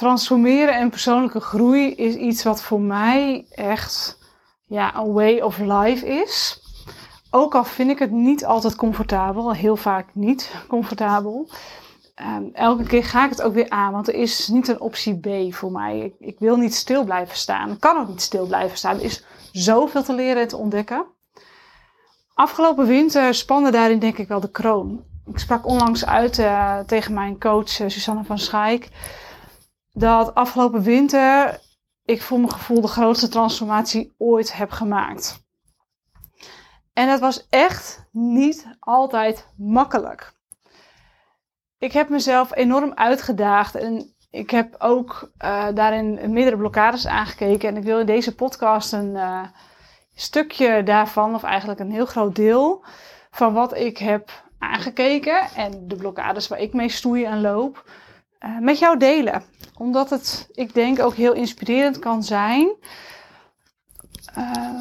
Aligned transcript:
transformeren 0.00 0.74
en 0.74 0.90
persoonlijke 0.90 1.40
groei 1.40 1.94
is 1.94 2.14
iets 2.14 2.42
wat 2.42 2.62
voor 2.62 2.80
mij 2.80 3.46
echt 3.50 4.18
ja, 4.66 4.96
een 4.96 5.12
way 5.12 5.40
of 5.40 5.58
life 5.58 6.06
is. 6.06 6.60
Ook 7.30 7.54
al 7.54 7.64
vind 7.64 7.90
ik 7.90 7.98
het 7.98 8.10
niet 8.10 8.44
altijd 8.44 8.76
comfortabel, 8.76 9.54
heel 9.54 9.76
vaak 9.76 10.06
niet 10.12 10.50
comfortabel. 10.68 11.50
Ehm, 12.14 12.42
elke 12.52 12.82
keer 12.82 13.04
ga 13.04 13.24
ik 13.24 13.30
het 13.30 13.42
ook 13.42 13.54
weer 13.54 13.70
aan, 13.70 13.92
want 13.92 14.08
er 14.08 14.14
is 14.14 14.48
niet 14.48 14.68
een 14.68 14.80
optie 14.80 15.20
B 15.20 15.54
voor 15.54 15.72
mij. 15.72 16.14
Ik, 16.18 16.38
wil 16.38 16.56
niet 16.56 16.74
stil 16.74 17.04
blijven 17.04 17.36
staan. 17.36 17.70
Ik 17.70 17.80
kan 17.80 18.00
ook 18.00 18.08
niet 18.08 18.22
stil 18.22 18.46
blijven 18.46 18.78
staan. 18.78 18.96
Er 18.96 19.04
is 19.04 19.24
zoveel 19.52 20.02
te 20.02 20.14
leren 20.14 20.42
en 20.42 20.48
te 20.48 20.56
ontdekken. 20.56 21.04
Afgelopen 22.34 22.86
winter 22.86 23.34
spande 23.34 23.70
daarin 23.70 23.98
denk 23.98 24.18
ik 24.18 24.28
wel 24.28 24.40
de 24.40 24.50
kroon. 24.50 25.04
Ik 25.26 25.38
sprak 25.38 25.66
onlangs 25.66 26.06
uit 26.06 26.38
uh, 26.38 26.78
tegen 26.78 27.14
mijn 27.14 27.38
coach 27.38 27.80
uh, 27.80 27.88
Susanne 27.88 28.24
van 28.24 28.38
Schaik. 28.38 28.88
Dat 29.92 30.34
afgelopen 30.34 30.82
winter 30.82 31.60
ik 32.04 32.22
voor 32.22 32.38
mijn 32.38 32.52
gevoel 32.52 32.80
de 32.80 32.88
grootste 32.88 33.28
transformatie 33.28 34.14
ooit 34.18 34.56
heb 34.56 34.70
gemaakt. 34.70 35.42
En 36.92 37.06
dat 37.06 37.20
was 37.20 37.46
echt 37.48 38.08
niet 38.12 38.76
altijd 38.78 39.46
makkelijk. 39.56 40.32
Ik 41.78 41.92
heb 41.92 42.08
mezelf 42.08 42.54
enorm 42.54 42.92
uitgedaagd 42.94 43.74
en 43.74 44.14
ik 44.30 44.50
heb 44.50 44.74
ook 44.78 45.30
uh, 45.44 45.66
daarin 45.74 46.32
meerdere 46.32 46.56
blokkades 46.56 47.06
aangekeken. 47.06 47.68
En 47.68 47.76
ik 47.76 47.82
wil 47.82 48.00
in 48.00 48.06
deze 48.06 48.34
podcast 48.34 48.92
een 48.92 49.14
uh, 49.14 49.42
stukje 50.14 50.82
daarvan, 50.82 51.34
of 51.34 51.42
eigenlijk 51.42 51.80
een 51.80 51.90
heel 51.90 52.06
groot 52.06 52.34
deel 52.34 52.84
van 53.30 53.52
wat 53.52 53.76
ik 53.76 53.98
heb 53.98 54.30
aangekeken 54.58 55.40
en 55.54 55.88
de 55.88 55.96
blokkades 55.96 56.48
waar 56.48 56.60
ik 56.60 56.72
mee 56.72 56.88
stoei 56.88 57.24
en 57.24 57.40
loop, 57.40 57.90
uh, 58.44 58.58
met 58.58 58.78
jou 58.78 58.98
delen. 58.98 59.42
Omdat 59.78 60.10
het, 60.10 60.48
ik 60.52 60.74
denk, 60.74 61.00
ook 61.00 61.14
heel 61.14 61.32
inspirerend 61.32 61.98
kan 61.98 62.22
zijn 62.22 62.68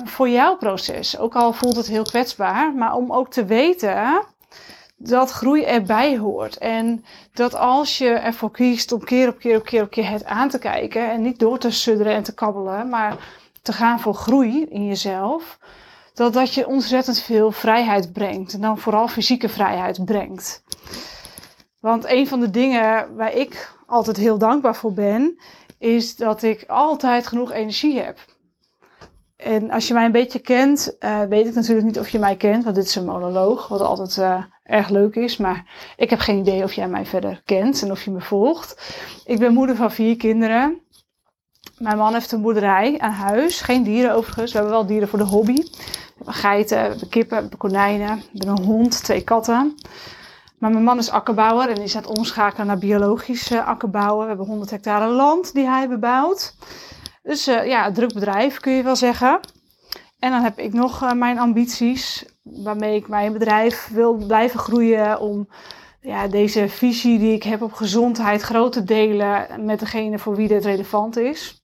voor 0.03 0.29
jouw 0.29 0.57
proces. 0.57 1.17
Ook 1.17 1.35
al 1.35 1.53
voelt 1.53 1.75
het 1.75 1.87
heel 1.87 2.03
kwetsbaar, 2.03 2.73
maar 2.73 2.93
om 2.93 3.11
ook 3.11 3.31
te 3.31 3.45
weten 3.45 4.23
dat 5.01 5.31
groei 5.31 5.63
erbij 5.63 6.17
hoort. 6.17 6.57
En 6.57 7.05
dat 7.33 7.55
als 7.55 7.97
je 7.97 8.09
ervoor 8.09 8.51
kiest 8.51 8.91
om 8.91 9.03
keer 9.03 9.27
op 9.27 9.39
keer 9.39 9.57
op 9.57 9.65
keer 9.65 9.83
op 9.83 9.89
keer 9.89 10.09
het 10.09 10.25
aan 10.25 10.49
te 10.49 10.59
kijken 10.59 11.11
en 11.11 11.21
niet 11.21 11.39
door 11.39 11.57
te 11.57 11.71
sudderen 11.71 12.13
en 12.13 12.23
te 12.23 12.33
kabbelen, 12.33 12.89
maar 12.89 13.17
te 13.61 13.73
gaan 13.73 13.99
voor 13.99 14.13
groei 14.13 14.65
in 14.69 14.85
jezelf, 14.85 15.59
dat 16.13 16.33
dat 16.33 16.53
je 16.53 16.67
ontzettend 16.67 17.19
veel 17.19 17.51
vrijheid 17.51 18.13
brengt. 18.13 18.53
En 18.53 18.61
dan 18.61 18.77
vooral 18.77 19.07
fysieke 19.07 19.49
vrijheid 19.49 20.05
brengt. 20.05 20.63
Want 21.79 22.05
een 22.05 22.27
van 22.27 22.39
de 22.39 22.49
dingen 22.49 23.15
waar 23.15 23.33
ik 23.33 23.73
altijd 23.85 24.17
heel 24.17 24.37
dankbaar 24.37 24.75
voor 24.75 24.93
ben, 24.93 25.39
is 25.77 26.15
dat 26.15 26.43
ik 26.43 26.63
altijd 26.67 27.27
genoeg 27.27 27.51
energie 27.51 27.99
heb. 27.99 28.17
En 29.35 29.71
als 29.71 29.87
je 29.87 29.93
mij 29.93 30.05
een 30.05 30.11
beetje 30.11 30.39
kent, 30.39 30.95
uh, 30.99 31.21
weet 31.21 31.45
ik 31.45 31.53
natuurlijk 31.53 31.85
niet 31.85 31.99
of 31.99 32.09
je 32.09 32.19
mij 32.19 32.35
kent, 32.35 32.63
want 32.63 32.75
dit 32.75 32.85
is 32.85 32.95
een 32.95 33.05
monoloog, 33.05 33.67
wat 33.67 33.81
altijd 33.81 34.17
uh, 34.17 34.43
erg 34.63 34.89
leuk 34.89 35.15
is. 35.15 35.37
Maar 35.37 35.65
ik 35.97 36.09
heb 36.09 36.19
geen 36.19 36.37
idee 36.37 36.63
of 36.63 36.73
jij 36.73 36.87
mij 36.87 37.05
verder 37.05 37.41
kent 37.45 37.81
en 37.81 37.91
of 37.91 38.03
je 38.03 38.11
me 38.11 38.21
volgt. 38.21 38.95
Ik 39.25 39.39
ben 39.39 39.53
moeder 39.53 39.75
van 39.75 39.91
vier 39.91 40.17
kinderen. 40.17 40.81
Mijn 41.77 41.97
man 41.97 42.13
heeft 42.13 42.31
een 42.31 42.41
boerderij 42.41 42.99
aan 42.99 43.11
huis. 43.11 43.61
Geen 43.61 43.83
dieren 43.83 44.13
overigens. 44.15 44.51
We 44.51 44.57
hebben 44.57 44.75
wel 44.75 44.85
dieren 44.85 45.07
voor 45.07 45.19
de 45.19 45.25
hobby. 45.25 45.55
We 45.55 46.15
hebben 46.15 46.33
geiten, 46.33 46.77
we 46.77 46.89
hebben 46.89 47.09
kippen, 47.09 47.35
we 47.35 47.41
hebben 47.41 47.59
konijnen. 47.59 48.15
We 48.17 48.23
hebben 48.33 48.57
een 48.57 48.63
hond, 48.63 49.03
twee 49.03 49.23
katten. 49.23 49.75
Maar 50.59 50.71
mijn 50.71 50.83
man 50.83 50.97
is 50.97 51.09
akkerbouwer 51.09 51.69
en 51.69 51.81
is 51.81 51.95
aan 51.95 52.01
het 52.01 52.17
omschakelen 52.17 52.67
naar 52.67 52.77
biologisch 52.77 53.51
uh, 53.51 53.67
akkerbouwen. 53.67 54.21
We 54.21 54.27
hebben 54.27 54.45
100 54.45 54.69
hectare 54.69 55.07
land 55.07 55.53
die 55.53 55.65
hij 55.65 55.87
bebouwt. 55.87 56.55
Dus 57.23 57.47
uh, 57.47 57.67
ja, 57.67 57.87
een 57.87 57.93
druk 57.93 58.13
bedrijf 58.13 58.59
kun 58.59 58.73
je 58.73 58.83
wel 58.83 58.95
zeggen. 58.95 59.39
En 60.19 60.31
dan 60.31 60.41
heb 60.41 60.59
ik 60.59 60.73
nog 60.73 61.03
uh, 61.03 61.11
mijn 61.11 61.39
ambities, 61.39 62.25
waarmee 62.43 62.95
ik 62.95 63.07
mijn 63.07 63.33
bedrijf 63.33 63.89
wil 63.93 64.13
blijven 64.13 64.59
groeien 64.59 65.19
om 65.19 65.47
ja, 66.01 66.27
deze 66.27 66.69
visie 66.69 67.19
die 67.19 67.33
ik 67.33 67.43
heb 67.43 67.61
op 67.61 67.73
gezondheid 67.73 68.41
groot 68.41 68.71
te 68.71 68.83
delen 68.83 69.65
met 69.65 69.79
degene 69.79 70.19
voor 70.19 70.35
wie 70.35 70.47
dit 70.47 70.65
relevant 70.65 71.17
is. 71.17 71.61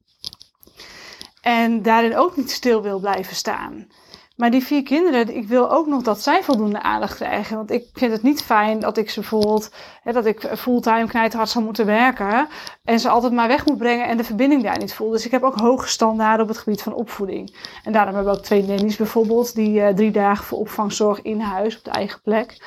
En 1.41 1.81
daarin 1.81 2.17
ook 2.17 2.35
niet 2.35 2.51
stil 2.51 2.81
wil 2.81 2.99
blijven 2.99 3.35
staan. 3.35 3.87
Maar 4.35 4.51
die 4.51 4.63
vier 4.63 4.83
kinderen, 4.83 5.35
ik 5.35 5.47
wil 5.47 5.71
ook 5.71 5.87
nog 5.87 6.01
dat 6.01 6.21
zij 6.21 6.43
voldoende 6.43 6.81
aandacht 6.81 7.15
krijgen. 7.15 7.57
Want 7.57 7.71
ik 7.71 7.85
vind 7.93 8.11
het 8.11 8.23
niet 8.23 8.43
fijn 8.43 8.79
dat 8.79 8.97
ik 8.97 9.09
ze 9.09 9.19
bijvoorbeeld, 9.19 9.71
hè, 10.03 10.11
dat 10.11 10.25
ik 10.25 10.49
fulltime 10.57 11.07
knijthard 11.07 11.49
zou 11.49 11.65
moeten 11.65 11.85
werken. 11.85 12.47
En 12.83 12.99
ze 12.99 13.09
altijd 13.09 13.33
maar 13.33 13.47
weg 13.47 13.65
moet 13.65 13.77
brengen 13.77 14.07
en 14.07 14.17
de 14.17 14.23
verbinding 14.23 14.63
daar 14.63 14.77
niet 14.77 14.93
voel. 14.93 15.09
Dus 15.09 15.25
ik 15.25 15.31
heb 15.31 15.43
ook 15.43 15.59
hoge 15.59 15.87
standaarden 15.87 16.41
op 16.41 16.47
het 16.47 16.57
gebied 16.57 16.81
van 16.81 16.93
opvoeding. 16.93 17.55
En 17.83 17.91
daarom 17.91 18.15
hebben 18.15 18.33
we 18.33 18.39
ook 18.39 18.45
twee 18.45 18.63
nannies 18.63 18.95
bijvoorbeeld, 18.95 19.55
die 19.55 19.79
uh, 19.79 19.87
drie 19.87 20.11
dagen 20.11 20.45
voor 20.45 20.57
opvangzorg 20.57 21.21
in 21.21 21.39
huis 21.39 21.77
op 21.77 21.83
de 21.83 21.91
eigen 21.91 22.21
plek. 22.21 22.57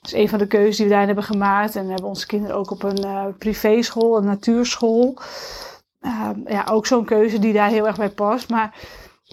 Dat 0.00 0.12
is 0.12 0.12
een 0.12 0.28
van 0.28 0.38
de 0.38 0.46
keuzes 0.46 0.76
die 0.76 0.86
we 0.86 0.92
daar 0.92 1.06
hebben 1.06 1.24
gemaakt. 1.24 1.76
En 1.76 1.84
we 1.84 1.90
hebben 1.90 2.08
onze 2.08 2.26
kinderen 2.26 2.56
ook 2.56 2.70
op 2.70 2.82
een 2.82 3.04
uh, 3.04 3.24
privéschool, 3.38 4.16
een 4.16 4.24
natuurschool. 4.24 5.18
Uh, 6.00 6.30
ja, 6.46 6.66
ook 6.70 6.86
zo'n 6.86 7.04
keuze 7.04 7.38
die 7.38 7.52
daar 7.52 7.68
heel 7.68 7.86
erg 7.86 7.96
bij 7.96 8.10
past. 8.10 8.48
Maar 8.50 8.74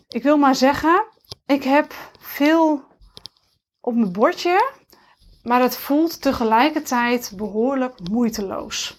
ik 0.08 0.24
wil 0.24 0.38
maar 0.38 0.56
zeggen 0.56 1.06
ik 1.48 1.64
heb 1.64 1.94
veel 2.20 2.82
op 3.82 3.94
mijn 3.94 4.12
bordje, 4.12 4.72
maar 5.44 5.62
het 5.62 5.78
voelt 5.78 6.22
tegelijkertijd 6.22 7.32
behoorlijk 7.36 8.10
moeiteloos. 8.10 8.98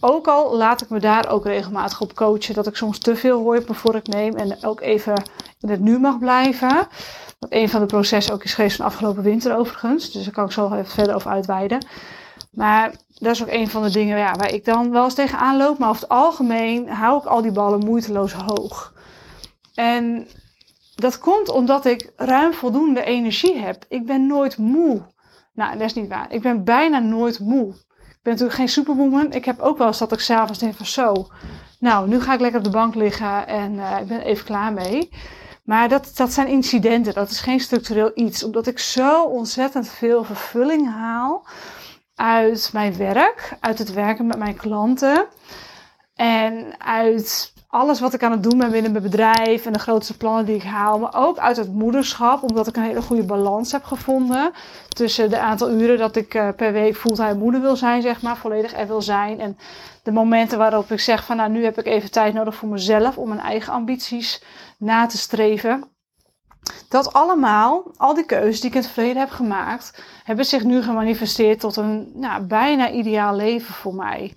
Ook 0.00 0.26
al 0.28 0.56
laat 0.56 0.80
ik 0.80 0.88
me 0.88 1.00
daar 1.00 1.28
ook 1.28 1.44
regelmatig 1.44 2.00
op 2.00 2.14
coachen, 2.14 2.54
dat 2.54 2.66
ik 2.66 2.76
soms 2.76 2.98
te 2.98 3.16
veel 3.16 3.42
hooi 3.42 3.60
op 3.60 3.68
mijn 3.68 3.78
vork 3.78 4.06
neem 4.06 4.36
en 4.36 4.64
ook 4.64 4.80
even 4.80 5.22
in 5.60 5.68
het 5.68 5.80
nu 5.80 5.98
mag 5.98 6.18
blijven. 6.18 6.88
Wat 7.38 7.52
een 7.52 7.68
van 7.68 7.80
de 7.80 7.86
processen 7.86 8.34
ook 8.34 8.44
is 8.44 8.54
geweest 8.54 8.76
van 8.76 8.86
afgelopen 8.86 9.22
winter 9.22 9.56
overigens, 9.56 10.10
dus 10.10 10.24
daar 10.24 10.32
kan 10.32 10.44
ik 10.44 10.52
zo 10.52 10.72
even 10.72 10.86
verder 10.86 11.14
over 11.14 11.30
uitweiden. 11.30 11.86
Maar 12.50 12.94
dat 13.14 13.32
is 13.32 13.42
ook 13.42 13.50
een 13.50 13.68
van 13.68 13.82
de 13.82 13.90
dingen 13.90 14.18
ja, 14.18 14.32
waar 14.34 14.52
ik 14.52 14.64
dan 14.64 14.90
wel 14.90 15.04
eens 15.04 15.14
tegenaan 15.14 15.56
loop, 15.56 15.78
maar 15.78 15.88
over 15.88 16.02
het 16.02 16.10
algemeen 16.10 16.88
hou 16.88 17.18
ik 17.18 17.24
al 17.24 17.42
die 17.42 17.52
ballen 17.52 17.84
moeiteloos 17.84 18.32
hoog. 18.32 18.92
En 19.74 20.28
dat 21.00 21.18
komt 21.18 21.48
omdat 21.48 21.84
ik 21.84 22.12
ruim 22.16 22.52
voldoende 22.52 23.04
energie 23.04 23.58
heb. 23.58 23.84
Ik 23.88 24.06
ben 24.06 24.26
nooit 24.26 24.56
moe. 24.56 25.02
Nou, 25.52 25.72
dat 25.72 25.86
is 25.86 25.94
niet 25.94 26.08
waar. 26.08 26.32
Ik 26.32 26.42
ben 26.42 26.64
bijna 26.64 26.98
nooit 26.98 27.38
moe. 27.38 27.68
Ik 27.68 28.18
ben 28.22 28.32
natuurlijk 28.32 28.58
geen 28.58 28.68
superwoman. 28.68 29.32
Ik 29.32 29.44
heb 29.44 29.60
ook 29.60 29.78
wel 29.78 29.86
eens 29.86 29.98
dat 29.98 30.12
ik 30.12 30.20
s'avonds 30.20 30.58
denk 30.58 30.74
van 30.74 30.86
zo. 30.86 31.26
Nou, 31.80 32.08
nu 32.08 32.20
ga 32.20 32.34
ik 32.34 32.40
lekker 32.40 32.58
op 32.58 32.64
de 32.64 32.70
bank 32.70 32.94
liggen 32.94 33.46
en 33.46 33.74
uh, 33.74 33.96
ik 34.00 34.06
ben 34.06 34.20
even 34.20 34.44
klaar 34.44 34.72
mee. 34.72 35.08
Maar 35.64 35.88
dat, 35.88 36.12
dat 36.14 36.32
zijn 36.32 36.46
incidenten. 36.46 37.14
Dat 37.14 37.30
is 37.30 37.40
geen 37.40 37.60
structureel 37.60 38.10
iets. 38.14 38.44
Omdat 38.44 38.66
ik 38.66 38.78
zo 38.78 39.24
ontzettend 39.24 39.88
veel 39.88 40.24
vervulling 40.24 40.94
haal 40.94 41.46
uit 42.14 42.70
mijn 42.72 42.96
werk. 42.96 43.56
Uit 43.60 43.78
het 43.78 43.92
werken 43.92 44.26
met 44.26 44.38
mijn 44.38 44.56
klanten. 44.56 45.26
En 46.14 46.80
uit 46.80 47.52
alles 47.68 48.00
wat 48.00 48.14
ik 48.14 48.22
aan 48.22 48.30
het 48.30 48.42
doen 48.42 48.58
ben 48.58 48.70
binnen 48.70 48.90
mijn 48.92 49.02
bedrijf 49.02 49.66
en 49.66 49.72
de 49.72 49.78
grootste 49.78 50.16
plannen 50.16 50.44
die 50.44 50.54
ik 50.54 50.62
haal, 50.62 50.98
maar 50.98 51.14
ook 51.14 51.38
uit 51.38 51.56
het 51.56 51.72
moederschap, 51.72 52.42
omdat 52.42 52.66
ik 52.66 52.76
een 52.76 52.82
hele 52.82 53.02
goede 53.02 53.22
balans 53.22 53.72
heb 53.72 53.84
gevonden 53.84 54.52
tussen 54.88 55.30
de 55.30 55.38
aantal 55.38 55.70
uren 55.70 55.98
dat 55.98 56.16
ik 56.16 56.34
uh, 56.34 56.48
per 56.56 56.72
week 56.72 56.96
fulltime 56.96 57.34
moeder 57.34 57.60
wil 57.60 57.76
zijn, 57.76 58.02
zeg 58.02 58.22
maar, 58.22 58.36
volledig 58.36 58.74
er 58.74 58.86
wil 58.86 59.02
zijn 59.02 59.40
en 59.40 59.58
de 60.02 60.12
momenten 60.12 60.58
waarop 60.58 60.90
ik 60.90 61.00
zeg 61.00 61.24
van 61.24 61.36
nou 61.36 61.50
nu 61.50 61.64
heb 61.64 61.78
ik 61.78 61.86
even 61.86 62.10
tijd 62.10 62.34
nodig 62.34 62.54
voor 62.54 62.68
mezelf 62.68 63.18
om 63.18 63.28
mijn 63.28 63.40
eigen 63.40 63.72
ambities 63.72 64.42
na 64.78 65.06
te 65.06 65.18
streven. 65.18 65.84
Dat 66.88 67.12
allemaal, 67.12 67.82
al 67.96 68.14
die 68.14 68.26
keuzes 68.26 68.60
die 68.60 68.70
ik 68.70 68.76
in 68.76 68.82
het 68.82 68.90
verleden 68.90 69.20
heb 69.20 69.30
gemaakt, 69.30 70.02
hebben 70.24 70.44
zich 70.44 70.64
nu 70.64 70.82
gemanifesteerd 70.82 71.60
tot 71.60 71.76
een 71.76 72.12
nou, 72.14 72.42
bijna 72.42 72.90
ideaal 72.90 73.34
leven 73.34 73.74
voor 73.74 73.94
mij. 73.94 74.34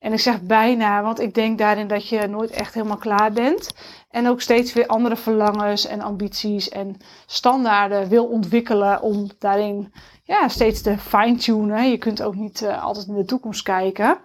En 0.00 0.12
ik 0.12 0.20
zeg 0.20 0.42
bijna, 0.42 1.02
want 1.02 1.20
ik 1.20 1.34
denk 1.34 1.58
daarin 1.58 1.88
dat 1.88 2.08
je 2.08 2.26
nooit 2.26 2.50
echt 2.50 2.74
helemaal 2.74 2.96
klaar 2.96 3.32
bent. 3.32 3.74
En 4.10 4.28
ook 4.28 4.40
steeds 4.40 4.72
weer 4.72 4.86
andere 4.86 5.16
verlangens 5.16 5.86
en 5.86 6.00
ambities 6.00 6.68
en 6.68 6.96
standaarden 7.26 8.08
wil 8.08 8.26
ontwikkelen 8.26 9.02
om 9.02 9.30
daarin 9.38 9.92
ja, 10.24 10.48
steeds 10.48 10.82
te 10.82 10.98
fine-tunen. 10.98 11.90
Je 11.90 11.98
kunt 11.98 12.22
ook 12.22 12.34
niet 12.34 12.60
uh, 12.60 12.84
altijd 12.84 13.06
in 13.06 13.14
de 13.14 13.24
toekomst 13.24 13.62
kijken. 13.62 14.18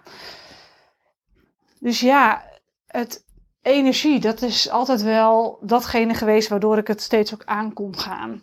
Dus 1.80 2.00
ja, 2.00 2.42
het 2.86 3.24
energie, 3.62 4.20
dat 4.20 4.42
is 4.42 4.70
altijd 4.70 5.02
wel 5.02 5.58
datgene 5.60 6.14
geweest 6.14 6.48
waardoor 6.48 6.78
ik 6.78 6.86
het 6.86 7.02
steeds 7.02 7.34
ook 7.34 7.44
aan 7.44 7.72
kon 7.72 7.98
gaan. 7.98 8.42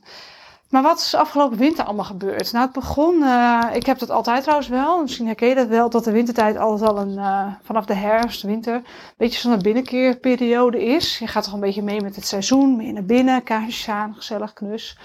Maar 0.73 0.81
wat 0.81 0.99
is 0.99 1.15
afgelopen 1.15 1.57
winter 1.57 1.85
allemaal 1.85 2.05
gebeurd? 2.05 2.51
Nou, 2.51 2.65
het 2.65 2.73
begon, 2.73 3.21
uh, 3.21 3.63
ik 3.73 3.85
heb 3.85 3.99
dat 3.99 4.09
altijd 4.09 4.41
trouwens 4.41 4.69
wel, 4.69 5.01
misschien 5.01 5.25
herken 5.25 5.47
je 5.47 5.55
dat 5.55 5.67
wel, 5.67 5.89
dat 5.89 6.03
de 6.03 6.11
wintertijd 6.11 6.57
altijd 6.57 6.89
al 6.89 6.97
een, 6.97 7.17
uh, 7.17 7.53
vanaf 7.63 7.85
de 7.85 7.93
herfst, 7.93 8.41
winter, 8.41 8.75
een 8.75 8.83
beetje 9.17 9.39
zo'n 9.39 9.61
binnenkeerperiode 9.61 10.83
is. 10.83 11.17
Je 11.17 11.27
gaat 11.27 11.43
toch 11.43 11.53
een 11.53 11.59
beetje 11.59 11.81
mee 11.81 12.01
met 12.01 12.15
het 12.15 12.27
seizoen, 12.27 12.75
meer 12.75 12.93
naar 12.93 13.03
binnen, 13.05 13.43
kaarsjes 13.43 13.89
aan, 13.89 14.15
gezellig 14.15 14.53
knus. 14.53 14.97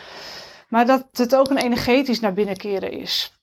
Maar 0.69 0.87
dat 0.87 1.07
het 1.13 1.35
ook 1.35 1.51
een 1.51 1.57
energetisch 1.57 2.21
naar 2.21 2.33
binnenkeren 2.33 2.93
is. 2.93 3.41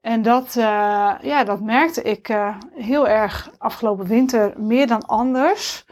En 0.00 0.22
dat, 0.22 0.54
uh, 0.56 1.14
ja, 1.22 1.44
dat 1.44 1.60
merkte 1.60 2.02
ik 2.02 2.36
heel 2.74 3.08
erg 3.08 3.50
afgelopen 3.58 4.06
winter 4.06 4.52
meer 4.56 4.86
dan 4.86 5.06
anders. 5.06 5.84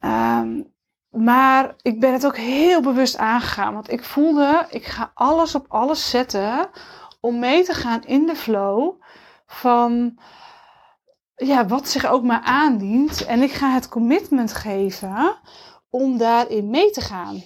Um, 0.00 0.73
maar 1.16 1.74
ik 1.82 2.00
ben 2.00 2.12
het 2.12 2.26
ook 2.26 2.36
heel 2.36 2.80
bewust 2.80 3.18
aangegaan. 3.18 3.74
Want 3.74 3.90
ik 3.90 4.04
voelde, 4.04 4.66
ik 4.70 4.84
ga 4.84 5.10
alles 5.14 5.54
op 5.54 5.66
alles 5.68 6.10
zetten 6.10 6.68
om 7.20 7.38
mee 7.38 7.64
te 7.64 7.74
gaan 7.74 8.02
in 8.04 8.26
de 8.26 8.36
flow 8.36 9.00
van 9.46 10.18
ja, 11.34 11.66
wat 11.66 11.88
zich 11.88 12.06
ook 12.06 12.22
maar 12.22 12.42
aandient. 12.42 13.24
En 13.24 13.42
ik 13.42 13.52
ga 13.52 13.70
het 13.70 13.88
commitment 13.88 14.52
geven 14.52 15.36
om 15.90 16.18
daarin 16.18 16.70
mee 16.70 16.90
te 16.90 17.00
gaan. 17.00 17.42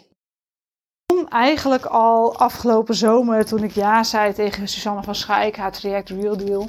Om 1.12 1.26
eigenlijk 1.28 1.84
al 1.84 2.38
afgelopen 2.38 2.94
zomer, 2.94 3.46
toen 3.46 3.62
ik 3.62 3.72
ja 3.72 4.02
zei 4.02 4.32
tegen 4.32 4.68
Susanne 4.68 5.02
van 5.02 5.14
Schaik, 5.14 5.56
haar 5.56 5.72
traject 5.72 6.08
Real 6.08 6.36
Deal. 6.36 6.68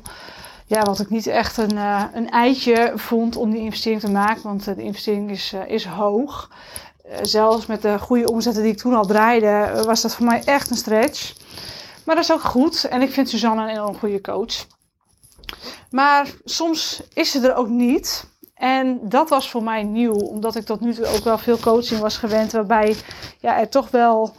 Ja, 0.65 0.81
wat 0.81 0.99
ik 0.99 1.09
niet 1.09 1.27
echt 1.27 1.57
een, 1.57 1.73
uh, 1.73 2.03
een 2.13 2.29
eitje 2.29 2.91
vond 2.95 3.35
om 3.35 3.49
die 3.49 3.59
investering 3.61 4.01
te 4.01 4.11
maken, 4.11 4.43
want 4.43 4.65
de 4.65 4.75
investering 4.75 5.31
is, 5.31 5.53
uh, 5.53 5.67
is 5.67 5.85
hoog. 5.85 6.49
Uh, 7.09 7.17
zelfs 7.21 7.65
met 7.65 7.81
de 7.81 7.99
goede 7.99 8.31
omzetten 8.31 8.63
die 8.63 8.71
ik 8.71 8.77
toen 8.77 8.93
al 8.93 9.05
draaide, 9.05 9.83
was 9.85 10.01
dat 10.01 10.15
voor 10.15 10.25
mij 10.25 10.41
echt 10.43 10.69
een 10.69 10.77
stretch. 10.77 11.33
Maar 12.05 12.15
dat 12.15 12.23
is 12.23 12.31
ook 12.31 12.41
goed 12.41 12.83
en 12.83 13.01
ik 13.01 13.11
vind 13.11 13.29
Susanne 13.29 13.61
een 13.61 13.69
enorm 13.69 13.97
goede 13.97 14.21
coach. 14.21 14.65
Maar 15.89 16.27
soms 16.43 17.01
is 17.13 17.31
ze 17.31 17.47
er 17.47 17.55
ook 17.55 17.67
niet. 17.67 18.27
En 18.53 18.99
dat 19.09 19.29
was 19.29 19.49
voor 19.49 19.63
mij 19.63 19.83
nieuw, 19.83 20.13
omdat 20.13 20.55
ik 20.55 20.65
tot 20.65 20.79
nu 20.79 20.93
toe 20.93 21.05
ook 21.05 21.23
wel 21.23 21.37
veel 21.37 21.59
coaching 21.59 21.99
was 21.99 22.17
gewend, 22.17 22.51
waarbij 22.51 22.95
ja, 23.39 23.59
er 23.59 23.69
toch 23.69 23.89
wel 23.89 24.33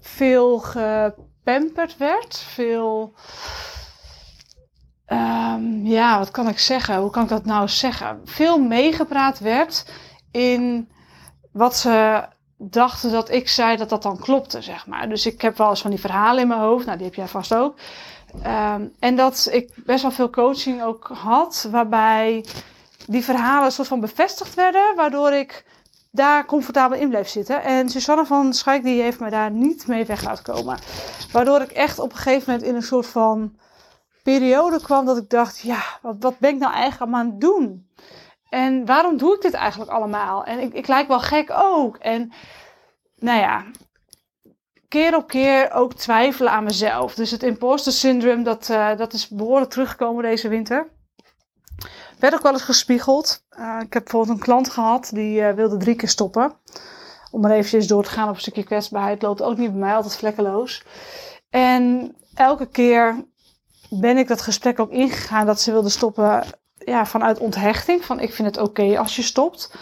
veel 0.00 0.58
gepamperd 0.58 1.96
werd. 1.96 2.38
Veel, 2.38 3.14
um, 5.06 5.86
ja, 5.86 6.18
wat 6.18 6.30
kan 6.30 6.48
ik 6.48 6.58
zeggen? 6.58 6.96
Hoe 6.96 7.10
kan 7.10 7.22
ik 7.22 7.28
dat 7.28 7.44
nou 7.44 7.68
zeggen? 7.68 8.20
Veel 8.24 8.58
meegepraat 8.58 9.38
werd 9.38 9.84
in 10.30 10.88
wat 11.52 11.76
ze 11.76 12.24
dachten 12.56 13.12
dat 13.12 13.30
ik 13.30 13.48
zei 13.48 13.76
dat 13.76 13.88
dat 13.88 14.02
dan 14.02 14.18
klopte, 14.18 14.62
zeg 14.62 14.86
maar. 14.86 15.08
Dus 15.08 15.26
ik 15.26 15.40
heb 15.40 15.56
wel 15.56 15.68
eens 15.68 15.80
van 15.80 15.90
die 15.90 16.00
verhalen 16.00 16.42
in 16.42 16.48
mijn 16.48 16.60
hoofd, 16.60 16.86
nou 16.86 16.96
die 16.96 17.06
heb 17.06 17.14
jij 17.14 17.28
vast 17.28 17.54
ook. 17.54 17.74
Um, 18.46 18.92
en 18.98 19.16
dat 19.16 19.48
ik 19.50 19.72
best 19.76 20.02
wel 20.02 20.10
veel 20.10 20.30
coaching 20.30 20.82
ook 20.82 21.10
had, 21.14 21.68
waarbij 21.70 22.44
die 23.06 23.24
verhalen 23.24 23.72
soort 23.72 23.88
van 23.88 24.00
bevestigd 24.00 24.54
werden, 24.54 24.94
waardoor 24.96 25.32
ik 25.32 25.64
daar 26.10 26.44
comfortabel 26.44 26.98
in 26.98 27.08
bleef 27.08 27.28
zitten. 27.28 27.62
En 27.62 27.88
Susanne 27.88 28.26
van 28.26 28.54
Schaik 28.54 28.82
die 28.82 29.02
heeft 29.02 29.20
me 29.20 29.30
daar 29.30 29.50
niet 29.50 29.86
mee 29.86 30.04
weg 30.04 30.24
laten 30.24 30.44
komen. 30.44 30.78
Waardoor 31.32 31.60
ik 31.60 31.70
echt 31.70 31.98
op 31.98 32.10
een 32.12 32.18
gegeven 32.18 32.52
moment 32.52 32.68
in 32.68 32.74
een 32.74 32.82
soort 32.82 33.06
van 33.06 33.56
periode 34.22 34.80
kwam 34.80 35.04
dat 35.04 35.16
ik 35.16 35.30
dacht, 35.30 35.58
ja, 35.58 35.82
wat, 36.02 36.16
wat 36.18 36.38
ben 36.38 36.50
ik 36.50 36.58
nou 36.58 36.72
eigenlijk 36.72 37.12
aan 37.12 37.26
het 37.26 37.40
doen? 37.40 37.88
En 38.50 38.86
waarom 38.86 39.16
doe 39.16 39.34
ik 39.34 39.42
dit 39.42 39.54
eigenlijk 39.54 39.90
allemaal? 39.90 40.44
En 40.44 40.60
ik, 40.60 40.72
ik 40.72 40.86
lijk 40.86 41.08
wel 41.08 41.20
gek 41.20 41.50
ook. 41.50 41.96
En 41.96 42.32
nou 43.16 43.38
ja, 43.38 43.64
keer 44.88 45.16
op 45.16 45.28
keer 45.28 45.72
ook 45.72 45.94
twijfelen 45.94 46.52
aan 46.52 46.64
mezelf. 46.64 47.14
Dus 47.14 47.30
het 47.30 47.42
imposter 47.42 47.92
syndrome, 47.92 48.42
dat, 48.42 48.68
uh, 48.68 48.96
dat 48.96 49.12
is 49.12 49.28
behoorlijk 49.28 49.70
teruggekomen 49.70 50.22
deze 50.22 50.48
winter. 50.48 50.88
Werd 52.18 52.34
ook 52.34 52.42
wel 52.42 52.52
eens 52.52 52.62
gespiegeld. 52.62 53.44
Uh, 53.58 53.76
ik 53.80 53.92
heb 53.92 54.02
bijvoorbeeld 54.02 54.38
een 54.38 54.44
klant 54.44 54.70
gehad 54.70 55.10
die 55.12 55.40
uh, 55.40 55.52
wilde 55.52 55.76
drie 55.76 55.96
keer 55.96 56.08
stoppen. 56.08 56.52
Om 57.30 57.40
maar 57.40 57.50
eventjes 57.50 57.86
door 57.86 58.04
te 58.04 58.10
gaan 58.10 58.28
op 58.28 58.34
een 58.34 58.40
stukje 58.40 58.64
kwetsbaarheid. 58.64 59.22
Loopt 59.22 59.42
ook 59.42 59.56
niet 59.56 59.70
bij 59.70 59.80
mij, 59.80 59.94
altijd 59.94 60.16
vlekkeloos. 60.16 60.84
En 61.50 62.14
elke 62.34 62.66
keer 62.66 63.24
ben 63.90 64.16
ik 64.16 64.28
dat 64.28 64.40
gesprek 64.40 64.78
ook 64.78 64.90
ingegaan 64.90 65.46
dat 65.46 65.60
ze 65.60 65.72
wilde 65.72 65.88
stoppen 65.88 66.44
ja, 66.84 67.06
vanuit 67.06 67.38
onthechting. 67.38 68.04
Van 68.04 68.20
ik 68.20 68.32
vind 68.32 68.48
het 68.48 68.58
oké 68.68 68.98
als 68.98 69.16
je 69.16 69.22
stopt. 69.22 69.74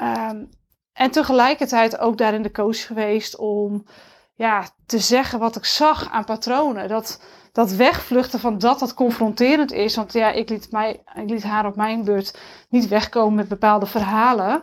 Um, 0.00 0.48
en 0.92 1.10
tegelijkertijd 1.10 1.98
ook 1.98 2.18
daarin 2.18 2.42
de 2.42 2.50
coach 2.50 2.86
geweest 2.86 3.36
om 3.36 3.86
ja, 4.34 4.64
te 4.86 4.98
zeggen 4.98 5.38
wat 5.38 5.56
ik 5.56 5.64
zag 5.64 6.10
aan 6.10 6.24
patronen. 6.24 6.88
Dat, 6.88 7.22
dat 7.52 7.72
wegvluchten 7.72 8.40
van 8.40 8.58
dat 8.58 8.78
dat 8.78 8.94
confronterend 8.94 9.72
is. 9.72 9.96
Want 9.96 10.12
ja, 10.12 10.30
ik 10.30 10.48
liet, 10.48 10.70
mij, 10.70 11.02
ik 11.14 11.30
liet 11.30 11.42
haar 11.42 11.66
op 11.66 11.76
mijn 11.76 12.04
beurt 12.04 12.38
niet 12.68 12.88
wegkomen 12.88 13.34
met 13.34 13.48
bepaalde 13.48 13.86
verhalen. 13.86 14.62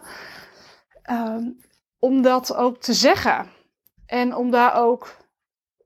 Um, 1.10 1.57
om 2.00 2.22
dat 2.22 2.56
ook 2.56 2.78
te 2.78 2.94
zeggen. 2.94 3.50
En 4.06 4.36
om 4.36 4.51
daar 4.51 4.75
ook 4.75 5.16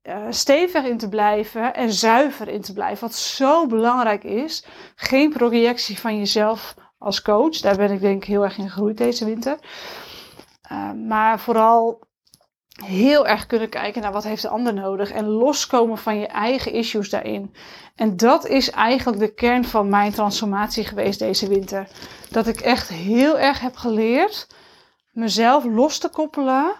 uh, 0.03 0.25
stevig 0.29 0.85
in 0.85 0.97
te 0.97 1.09
blijven 1.09 1.73
en 1.73 1.91
zuiver 1.91 2.47
in 2.47 2.61
te 2.61 2.73
blijven. 2.73 3.07
Wat 3.07 3.15
zo 3.15 3.67
belangrijk 3.67 4.23
is. 4.23 4.65
Geen 4.95 5.29
projectie 5.29 5.99
van 5.99 6.17
jezelf 6.17 6.75
als 6.97 7.21
coach. 7.21 7.57
Daar 7.57 7.77
ben 7.77 7.91
ik 7.91 8.01
denk 8.01 8.21
ik 8.21 8.27
heel 8.27 8.43
erg 8.43 8.57
in 8.57 8.69
gegroeid 8.69 8.97
deze 8.97 9.25
winter. 9.25 9.57
Uh, 10.71 10.91
maar 10.91 11.39
vooral 11.39 11.99
heel 12.85 13.27
erg 13.27 13.45
kunnen 13.45 13.69
kijken 13.69 14.01
naar 14.01 14.11
wat 14.11 14.23
heeft 14.23 14.41
de 14.41 14.49
ander 14.49 14.73
nodig 14.73 15.11
en 15.11 15.25
loskomen 15.25 15.97
van 15.97 16.19
je 16.19 16.27
eigen 16.27 16.73
issues 16.73 17.09
daarin. 17.09 17.53
En 17.95 18.17
dat 18.17 18.47
is 18.47 18.69
eigenlijk 18.69 19.19
de 19.19 19.33
kern 19.33 19.65
van 19.65 19.89
mijn 19.89 20.11
transformatie 20.11 20.85
geweest 20.85 21.19
deze 21.19 21.47
winter. 21.47 21.87
Dat 22.29 22.47
ik 22.47 22.61
echt 22.61 22.89
heel 22.89 23.39
erg 23.39 23.59
heb 23.59 23.75
geleerd 23.75 24.47
mezelf 25.11 25.63
los 25.65 25.97
te 25.97 26.09
koppelen 26.09 26.73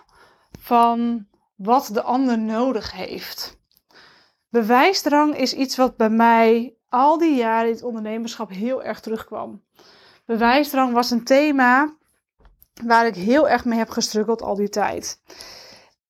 van 0.59 1.25
wat 1.63 1.89
de 1.93 2.01
ander 2.01 2.39
nodig 2.39 2.91
heeft. 2.91 3.59
Bewijsdrang 4.49 5.37
is 5.37 5.53
iets 5.53 5.75
wat 5.75 5.97
bij 5.97 6.09
mij 6.09 6.75
al 6.89 7.17
die 7.17 7.35
jaren 7.35 7.67
in 7.67 7.73
het 7.73 7.83
ondernemerschap 7.83 8.49
heel 8.49 8.83
erg 8.83 8.99
terugkwam. 8.99 9.63
Bewijsdrang 10.25 10.93
was 10.93 11.11
een 11.11 11.23
thema 11.23 11.93
waar 12.85 13.05
ik 13.05 13.15
heel 13.15 13.49
erg 13.49 13.65
mee 13.65 13.77
heb 13.77 13.89
gestruggeld 13.89 14.41
al 14.41 14.55
die 14.55 14.69
tijd. 14.69 15.21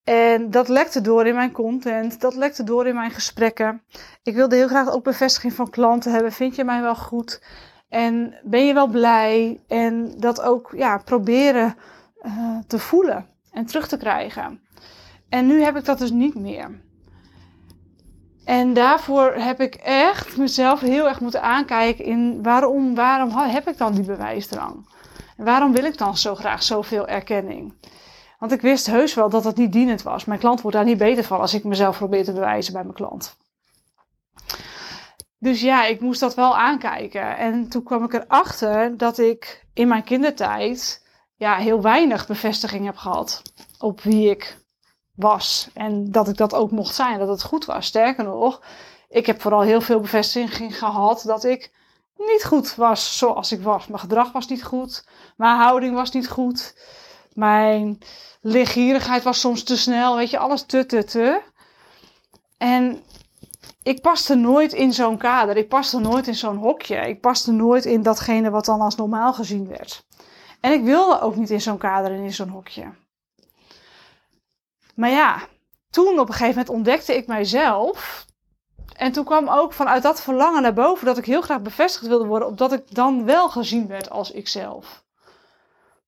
En 0.03 0.51
dat 0.51 0.67
lekte 0.67 1.01
door 1.01 1.27
in 1.27 1.35
mijn 1.35 1.51
content, 1.51 2.21
dat 2.21 2.35
lekte 2.35 2.63
door 2.63 2.87
in 2.87 2.95
mijn 2.95 3.11
gesprekken. 3.11 3.83
Ik 4.23 4.35
wilde 4.35 4.55
heel 4.55 4.67
graag 4.67 4.91
ook 4.91 5.03
bevestiging 5.03 5.53
van 5.53 5.69
klanten 5.69 6.11
hebben. 6.11 6.31
Vind 6.31 6.55
je 6.55 6.63
mij 6.63 6.81
wel 6.81 6.95
goed? 6.95 7.43
En 7.89 8.39
ben 8.43 8.65
je 8.65 8.73
wel 8.73 8.87
blij? 8.87 9.61
En 9.67 10.19
dat 10.19 10.41
ook 10.41 10.73
ja, 10.75 10.97
proberen 10.97 11.75
uh, 12.23 12.57
te 12.67 12.79
voelen 12.79 13.25
en 13.51 13.65
terug 13.65 13.87
te 13.87 13.97
krijgen. 13.97 14.61
En 15.31 15.47
nu 15.47 15.63
heb 15.63 15.75
ik 15.75 15.85
dat 15.85 15.97
dus 15.97 16.11
niet 16.11 16.35
meer. 16.35 16.81
En 18.45 18.73
daarvoor 18.73 19.33
heb 19.33 19.59
ik 19.59 19.75
echt 19.83 20.37
mezelf 20.37 20.79
heel 20.79 21.07
erg 21.07 21.19
moeten 21.19 21.41
aankijken 21.41 22.05
in 22.05 22.43
waarom, 22.43 22.95
waarom 22.95 23.29
heb 23.29 23.67
ik 23.67 23.77
dan 23.77 23.93
die 23.93 24.03
bewijsdrang? 24.03 24.89
En 25.37 25.45
waarom 25.45 25.71
wil 25.71 25.83
ik 25.83 25.97
dan 25.97 26.17
zo 26.17 26.35
graag 26.35 26.63
zoveel 26.63 27.07
erkenning? 27.07 27.73
Want 28.39 28.51
ik 28.51 28.61
wist 28.61 28.85
heus 28.85 29.13
wel 29.13 29.29
dat 29.29 29.43
dat 29.43 29.57
niet 29.57 29.71
dienend 29.71 30.01
was. 30.01 30.25
Mijn 30.25 30.39
klant 30.39 30.61
wordt 30.61 30.77
daar 30.77 30.85
niet 30.85 30.97
beter 30.97 31.23
van 31.23 31.39
als 31.39 31.53
ik 31.53 31.63
mezelf 31.63 31.97
probeer 31.97 32.23
te 32.23 32.33
bewijzen 32.33 32.73
bij 32.73 32.83
mijn 32.83 32.95
klant. 32.95 33.37
Dus 35.37 35.61
ja, 35.61 35.85
ik 35.85 36.01
moest 36.01 36.19
dat 36.19 36.35
wel 36.35 36.57
aankijken. 36.57 37.37
En 37.37 37.69
toen 37.69 37.83
kwam 37.83 38.03
ik 38.03 38.13
erachter 38.13 38.97
dat 38.97 39.17
ik 39.17 39.65
in 39.73 39.87
mijn 39.87 40.03
kindertijd 40.03 41.05
ja, 41.35 41.55
heel 41.55 41.81
weinig 41.81 42.27
bevestiging 42.27 42.85
heb 42.85 42.97
gehad 42.97 43.41
op 43.79 44.01
wie 44.01 44.29
ik 44.29 44.60
was. 45.15 45.69
En 45.73 46.11
dat 46.11 46.27
ik 46.27 46.37
dat 46.37 46.53
ook 46.53 46.71
mocht 46.71 46.95
zijn, 46.95 47.19
dat 47.19 47.27
het 47.27 47.43
goed 47.43 47.65
was. 47.65 47.85
Sterker 47.85 48.23
nog, 48.23 48.61
ik 49.09 49.25
heb 49.25 49.41
vooral 49.41 49.61
heel 49.61 49.81
veel 49.81 49.99
bevestiging 49.99 50.77
gehad 50.77 51.23
dat 51.25 51.43
ik 51.43 51.71
niet 52.17 52.43
goed 52.45 52.75
was 52.75 53.17
zoals 53.17 53.51
ik 53.51 53.61
was. 53.61 53.87
Mijn 53.87 53.99
gedrag 53.99 54.31
was 54.31 54.47
niet 54.47 54.63
goed. 54.63 55.05
Mijn 55.37 55.57
houding 55.57 55.95
was 55.95 56.11
niet 56.11 56.29
goed. 56.29 56.75
Mijn 57.33 57.99
lichtgierigheid 58.41 59.23
was 59.23 59.39
soms 59.39 59.63
te 59.63 59.77
snel. 59.77 60.15
Weet 60.15 60.29
je, 60.29 60.37
alles 60.37 60.63
te, 60.63 60.85
te, 60.85 61.03
te. 61.03 61.41
En 62.57 63.03
ik 63.83 64.01
paste 64.01 64.35
nooit 64.35 64.73
in 64.73 64.93
zo'n 64.93 65.17
kader. 65.17 65.57
Ik 65.57 65.67
paste 65.67 65.99
nooit 65.99 66.27
in 66.27 66.35
zo'n 66.35 66.57
hokje. 66.57 66.95
Ik 66.95 67.21
paste 67.21 67.51
nooit 67.51 67.85
in 67.85 68.01
datgene 68.01 68.49
wat 68.49 68.65
dan 68.65 68.81
als 68.81 68.95
normaal 68.95 69.33
gezien 69.33 69.67
werd. 69.67 70.05
En 70.59 70.71
ik 70.71 70.83
wilde 70.83 71.21
ook 71.21 71.35
niet 71.35 71.49
in 71.49 71.61
zo'n 71.61 71.77
kader 71.77 72.11
en 72.11 72.23
in 72.23 72.33
zo'n 72.33 72.49
hokje. 72.49 72.93
Maar 74.95 75.09
ja, 75.09 75.39
toen 75.89 76.19
op 76.19 76.27
een 76.27 76.33
gegeven 76.33 76.49
moment 76.49 76.69
ontdekte 76.69 77.15
ik 77.15 77.27
mijzelf 77.27 78.25
en 78.95 79.11
toen 79.11 79.25
kwam 79.25 79.49
ook 79.49 79.73
vanuit 79.73 80.03
dat 80.03 80.21
verlangen 80.21 80.61
naar 80.61 80.73
boven 80.73 81.05
dat 81.05 81.17
ik 81.17 81.25
heel 81.25 81.41
graag 81.41 81.61
bevestigd 81.61 82.07
wilde 82.07 82.25
worden, 82.25 82.47
opdat 82.47 82.73
ik 82.73 82.95
dan 82.95 83.25
wel 83.25 83.49
gezien 83.49 83.87
werd 83.87 84.09
als 84.09 84.31
ikzelf. 84.31 85.03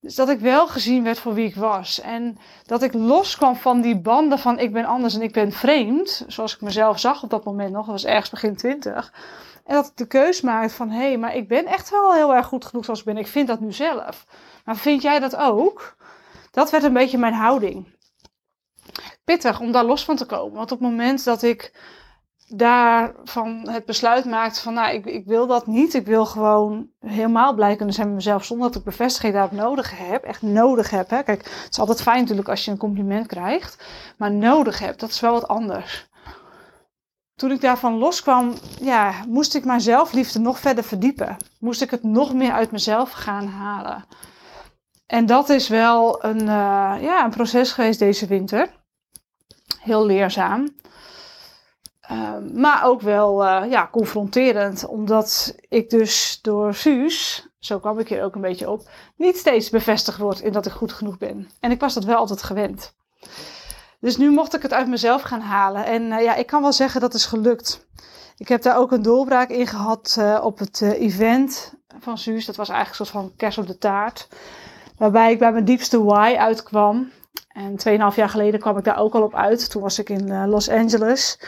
Dus 0.03 0.15
dat 0.15 0.29
ik 0.29 0.39
wel 0.39 0.67
gezien 0.67 1.03
werd 1.03 1.19
voor 1.19 1.33
wie 1.33 1.47
ik 1.47 1.55
was. 1.55 2.01
En 2.01 2.37
dat 2.65 2.81
ik 2.81 2.93
loskwam 2.93 3.55
van 3.55 3.81
die 3.81 3.99
banden 3.99 4.39
van 4.39 4.59
ik 4.59 4.73
ben 4.73 4.85
anders 4.85 5.15
en 5.15 5.21
ik 5.21 5.33
ben 5.33 5.51
vreemd. 5.51 6.25
Zoals 6.27 6.55
ik 6.55 6.61
mezelf 6.61 6.99
zag 6.99 7.23
op 7.23 7.29
dat 7.29 7.43
moment 7.43 7.71
nog. 7.71 7.85
Dat 7.85 7.93
was 7.93 8.05
ergens 8.05 8.29
begin 8.29 8.55
twintig. 8.55 9.13
En 9.65 9.75
dat 9.75 9.87
ik 9.87 9.97
de 9.97 10.07
keus 10.07 10.41
maakte 10.41 10.73
van 10.73 10.89
hé, 10.89 11.07
hey, 11.07 11.17
maar 11.17 11.35
ik 11.35 11.47
ben 11.47 11.65
echt 11.65 11.89
wel 11.89 12.13
heel 12.13 12.35
erg 12.35 12.45
goed 12.45 12.65
genoeg 12.65 12.85
zoals 12.85 12.99
ik 12.99 13.05
ben. 13.05 13.17
Ik 13.17 13.27
vind 13.27 13.47
dat 13.47 13.59
nu 13.59 13.71
zelf. 13.71 14.25
Maar 14.65 14.77
vind 14.77 15.01
jij 15.01 15.19
dat 15.19 15.35
ook? 15.35 15.95
Dat 16.51 16.69
werd 16.69 16.83
een 16.83 16.93
beetje 16.93 17.17
mijn 17.17 17.33
houding. 17.33 17.87
Pittig 19.23 19.59
om 19.59 19.71
daar 19.71 19.85
los 19.85 20.05
van 20.05 20.15
te 20.15 20.25
komen. 20.25 20.53
Want 20.53 20.71
op 20.71 20.79
het 20.79 20.89
moment 20.89 21.23
dat 21.23 21.41
ik 21.41 21.73
daarvan 22.47 23.69
het 23.69 23.85
besluit 23.85 24.25
maakte 24.25 24.61
van, 24.61 24.73
nou, 24.73 24.93
ik, 24.93 25.05
ik 25.05 25.25
wil 25.25 25.47
dat 25.47 25.67
niet. 25.67 25.93
Ik 25.93 26.05
wil 26.05 26.25
gewoon 26.25 26.89
helemaal 26.99 27.53
blij 27.53 27.75
kunnen 27.75 27.95
zijn 27.95 28.07
met 28.07 28.15
mezelf 28.15 28.45
zonder 28.45 28.67
dat 28.67 28.77
ik 28.77 28.83
bevestiging 28.83 29.33
daarop 29.33 29.51
nodig 29.51 29.97
heb. 29.97 30.23
Echt 30.23 30.41
nodig 30.41 30.89
heb. 30.89 31.09
Hè. 31.09 31.23
Kijk, 31.23 31.43
het 31.43 31.67
is 31.71 31.79
altijd 31.79 32.01
fijn 32.01 32.19
natuurlijk 32.19 32.49
als 32.49 32.65
je 32.65 32.71
een 32.71 32.77
compliment 32.77 33.27
krijgt. 33.27 33.85
Maar 34.17 34.31
nodig 34.31 34.79
heb, 34.79 34.99
dat 34.99 35.09
is 35.09 35.19
wel 35.19 35.33
wat 35.33 35.47
anders. 35.47 36.11
Toen 37.35 37.51
ik 37.51 37.61
daarvan 37.61 37.97
loskwam, 37.97 38.53
ja, 38.81 39.13
moest 39.27 39.55
ik 39.55 39.65
mijn 39.65 39.81
zelfliefde 39.81 40.39
nog 40.39 40.59
verder 40.59 40.83
verdiepen. 40.83 41.37
Moest 41.59 41.81
ik 41.81 41.91
het 41.91 42.03
nog 42.03 42.33
meer 42.33 42.51
uit 42.51 42.71
mezelf 42.71 43.11
gaan 43.11 43.47
halen. 43.47 44.05
En 45.05 45.25
dat 45.25 45.49
is 45.49 45.67
wel 45.67 46.23
een, 46.23 46.41
uh, 46.41 46.95
ja, 47.01 47.23
een 47.23 47.29
proces 47.29 47.71
geweest 47.71 47.99
deze 47.99 48.27
winter. 48.27 48.82
Heel 49.79 50.05
leerzaam. 50.05 50.67
Ehm, 52.01 52.59
maar 52.59 52.85
ook 52.85 53.01
wel 53.01 53.45
uh, 53.45 53.63
ja, 53.69 53.89
confronterend, 53.91 54.85
omdat 54.85 55.55
ik 55.69 55.89
dus 55.89 56.39
door 56.41 56.73
Suus, 56.73 57.47
zo 57.59 57.79
kwam 57.79 57.99
ik 57.99 58.07
hier 58.07 58.23
ook 58.23 58.35
een 58.35 58.41
beetje 58.41 58.69
op, 58.69 58.89
niet 59.15 59.37
steeds 59.37 59.69
bevestigd 59.69 60.17
word 60.17 60.39
in 60.39 60.51
dat 60.51 60.65
ik 60.65 60.71
goed 60.71 60.93
genoeg 60.93 61.17
ben. 61.17 61.49
En 61.59 61.71
ik 61.71 61.79
was 61.79 61.93
dat 61.93 62.03
wel 62.03 62.17
altijd 62.17 62.43
gewend. 62.43 62.95
Dus 63.99 64.17
nu 64.17 64.31
mocht 64.31 64.55
ik 64.55 64.61
het 64.61 64.73
uit 64.73 64.87
mezelf 64.87 65.21
gaan 65.21 65.41
halen. 65.41 65.85
En 65.85 66.01
uh, 66.01 66.23
ja, 66.23 66.35
ik 66.35 66.47
kan 66.47 66.61
wel 66.61 66.73
zeggen 66.73 67.01
dat 67.01 67.13
is 67.13 67.25
gelukt. 67.25 67.87
Ik 68.37 68.47
heb 68.47 68.61
daar 68.61 68.77
ook 68.77 68.91
een 68.91 69.01
doorbraak 69.01 69.49
in 69.49 69.67
gehad 69.67 70.15
uh, 70.19 70.39
op 70.43 70.59
het 70.59 70.81
event 70.81 71.73
van 71.99 72.17
Suus. 72.17 72.45
Dat 72.45 72.55
was 72.55 72.69
eigenlijk 72.69 72.99
een 72.99 73.05
soort 73.05 73.23
van 73.23 73.35
kerst 73.35 73.57
op 73.57 73.67
de 73.67 73.77
taart. 73.77 74.27
Waarbij 74.97 75.31
ik 75.31 75.39
bij 75.39 75.51
mijn 75.51 75.65
diepste 75.65 76.03
why 76.03 76.35
uitkwam. 76.37 77.11
En 77.53 77.77
2,5 78.11 78.15
jaar 78.15 78.29
geleden 78.29 78.59
kwam 78.59 78.77
ik 78.77 78.83
daar 78.83 78.99
ook 78.99 79.13
al 79.13 79.23
op 79.23 79.35
uit. 79.35 79.69
Toen 79.69 79.81
was 79.81 79.99
ik 79.99 80.09
in 80.09 80.47
Los 80.47 80.69
Angeles. 80.69 81.39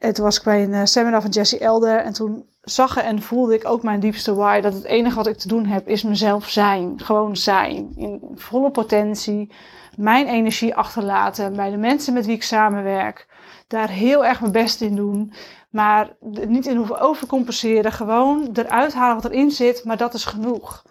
En 0.00 0.14
toen 0.14 0.24
was 0.24 0.36
ik 0.36 0.42
bij 0.42 0.62
een 0.62 0.72
uh, 0.72 0.84
seminar 0.84 1.22
van 1.22 1.30
Jesse 1.30 1.58
Elder. 1.58 1.98
En 1.98 2.12
toen 2.12 2.46
zag 2.60 2.96
en 2.96 3.22
voelde 3.22 3.54
ik 3.54 3.68
ook 3.68 3.82
mijn 3.82 4.00
diepste 4.00 4.34
why. 4.34 4.60
Dat 4.60 4.72
het 4.74 4.84
enige 4.84 5.16
wat 5.16 5.26
ik 5.26 5.36
te 5.36 5.48
doen 5.48 5.66
heb 5.66 5.88
is 5.88 6.02
mezelf 6.02 6.48
zijn. 6.48 7.00
Gewoon 7.00 7.36
zijn. 7.36 7.92
In 7.96 8.20
volle 8.34 8.70
potentie. 8.70 9.52
Mijn 9.96 10.26
energie 10.26 10.74
achterlaten. 10.74 11.56
Bij 11.56 11.70
de 11.70 11.76
mensen 11.76 12.14
met 12.14 12.26
wie 12.26 12.34
ik 12.34 12.42
samenwerk. 12.42 13.26
Daar 13.66 13.88
heel 13.88 14.24
erg 14.24 14.40
mijn 14.40 14.52
best 14.52 14.80
in 14.80 14.96
doen. 14.96 15.32
Maar 15.70 16.16
niet 16.46 16.66
in 16.66 16.76
hoeven 16.76 17.00
overcompenseren. 17.00 17.92
Gewoon 17.92 18.48
eruit 18.52 18.94
halen 18.94 19.22
wat 19.22 19.32
erin 19.32 19.50
zit. 19.50 19.84
Maar 19.84 19.96
dat 19.96 20.14
is 20.14 20.24
genoeg. 20.24 20.82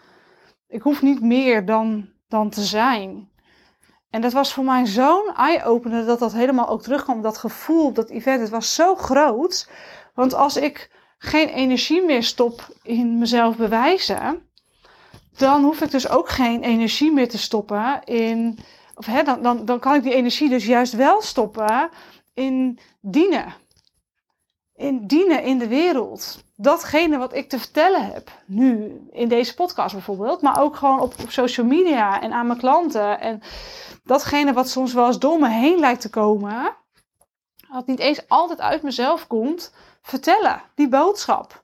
Ik 0.68 0.82
hoef 0.82 1.02
niet 1.02 1.22
meer 1.22 1.66
dan, 1.66 2.10
dan 2.28 2.50
te 2.50 2.62
zijn. 2.62 3.29
En 4.10 4.22
dat 4.22 4.34
was 4.34 4.54
voor 4.54 4.64
mij 4.64 4.86
zo'n 4.86 5.34
eye-opener 5.36 6.06
dat 6.06 6.20
dat 6.20 6.34
helemaal 6.34 6.70
ook 6.70 6.82
terugkwam. 6.82 7.22
Dat 7.22 7.38
gevoel, 7.38 7.94
dat 7.94 8.10
event, 8.10 8.42
het 8.42 8.50
was 8.50 8.76
zo 8.76 8.96
groot. 8.96 9.70
Want 10.14 10.34
als 10.34 10.58
ik 10.58 10.92
geen 11.18 11.48
energie 11.48 12.02
meer 12.02 12.24
stop 12.24 12.76
in 12.84 13.18
mezelf 13.18 13.56
bewijzen, 13.58 14.50
dan 15.38 15.64
hoef 15.64 15.82
ik 15.82 15.92
dus 15.92 16.10
ook 16.10 16.30
geen 16.30 16.64
energie 16.64 17.12
meer 17.12 17.30
te 17.30 17.38
stoppen 17.38 18.04
in. 18.04 18.60
Of 18.96 19.06
hè, 19.06 19.24
dan, 19.24 19.42
dan, 19.42 19.66
dan 19.66 19.80
kan 19.80 19.96
ik 19.96 20.04
die 20.04 20.14
energie 20.14 20.50
dus 20.50 20.66
juist 20.66 20.94
wel 20.94 21.22
stoppen 21.22 21.90
in 22.34 22.80
dienen. 23.02 23.54
In 24.76 25.08
dienen 25.08 25.44
in 25.44 25.58
de 25.58 25.68
wereld. 25.68 26.44
Datgene 26.62 27.18
wat 27.18 27.36
ik 27.36 27.50
te 27.50 27.60
vertellen 27.60 28.06
heb. 28.06 28.32
Nu 28.46 29.02
in 29.12 29.28
deze 29.28 29.56
podcast 29.56 29.94
bijvoorbeeld. 29.94 30.42
Maar 30.42 30.62
ook 30.62 30.76
gewoon 30.76 31.00
op, 31.00 31.14
op 31.22 31.30
social 31.30 31.66
media 31.66 32.22
en 32.22 32.32
aan 32.32 32.48
mijn 32.48 32.60
klanten. 32.60 33.20
En 33.20 33.42
datgene 34.04 34.54
wat 34.54 34.70
soms 34.70 34.94
wel 34.94 35.08
eens 35.08 35.20
door 35.20 35.40
me 35.40 35.50
heen 35.50 35.80
lijkt 35.80 36.02
te 36.02 36.10
komen, 36.10 36.76
wat 37.70 37.88
niet 37.88 38.00
eens 38.00 38.28
altijd 38.28 38.60
uit 38.60 38.84
mezelf 38.84 39.28
komt, 39.28 39.74
vertellen, 40.02 40.62
die 40.76 40.90
boodschap. 40.90 41.64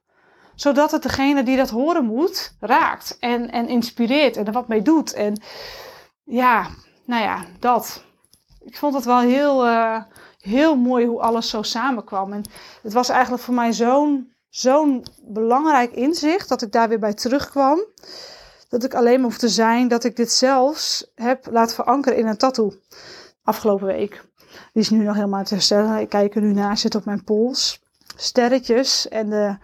Zodat 0.55 0.91
het 0.91 1.03
degene 1.03 1.43
die 1.43 1.57
dat 1.57 1.69
horen 1.69 2.05
moet, 2.05 2.55
raakt 2.59 3.17
en, 3.19 3.51
en 3.51 3.67
inspireert 3.67 4.37
en 4.37 4.45
er 4.45 4.51
wat 4.51 4.67
mee 4.67 4.81
doet. 4.81 5.13
En 5.13 5.41
ja, 6.23 6.67
nou 7.05 7.23
ja, 7.23 7.45
dat. 7.59 8.03
Ik 8.59 8.77
vond 8.77 8.93
het 8.93 9.05
wel 9.05 9.19
heel, 9.19 9.65
uh, 9.67 10.03
heel 10.39 10.75
mooi 10.75 11.05
hoe 11.05 11.21
alles 11.21 11.49
zo 11.49 11.61
samenkwam. 11.61 12.33
En 12.33 12.41
het 12.81 12.93
was 12.93 13.09
eigenlijk 13.09 13.43
voor 13.43 13.53
mij 13.53 13.73
zo'n 13.73 14.33
zo'n 14.55 15.05
belangrijk 15.21 15.91
inzicht 15.91 16.49
dat 16.49 16.61
ik 16.61 16.71
daar 16.71 16.89
weer 16.89 16.99
bij 16.99 17.13
terugkwam 17.13 17.85
dat 18.69 18.83
ik 18.83 18.93
alleen 18.93 19.15
maar 19.15 19.29
hoef 19.29 19.37
te 19.37 19.49
zijn 19.49 19.87
dat 19.87 20.03
ik 20.03 20.15
dit 20.15 20.31
zelfs 20.31 21.11
heb 21.15 21.47
laten 21.51 21.75
verankeren 21.75 22.17
in 22.17 22.27
een 22.27 22.37
tattoo. 22.37 22.73
Afgelopen 23.43 23.85
week. 23.87 24.23
Die 24.73 24.81
is 24.81 24.89
nu 24.89 25.03
nog 25.03 25.15
helemaal 25.15 25.43
te 25.43 25.53
herstellen. 25.53 25.99
Ik 25.99 26.09
kijk 26.09 26.35
er 26.35 26.41
nu 26.41 26.53
naar, 26.53 26.77
zit 26.77 26.95
op 26.95 27.05
mijn 27.05 27.23
pols. 27.23 27.81
Sterretjes 28.15 29.07
en 29.07 29.29
de, 29.29 29.57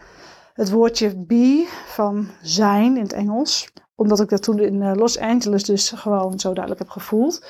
het 0.53 0.69
woordje 0.69 1.15
be 1.17 1.67
van 1.86 2.27
zijn 2.41 2.95
in 2.95 3.03
het 3.03 3.13
Engels. 3.13 3.74
Omdat 3.95 4.19
ik 4.19 4.29
dat 4.29 4.43
toen 4.43 4.60
in 4.60 4.81
eh, 4.81 4.91
Los 4.95 5.19
Angeles 5.19 5.63
dus 5.63 5.89
gewoon 5.89 6.39
zo 6.39 6.53
duidelijk 6.53 6.79
heb 6.83 6.89
gevoeld. 6.89 7.45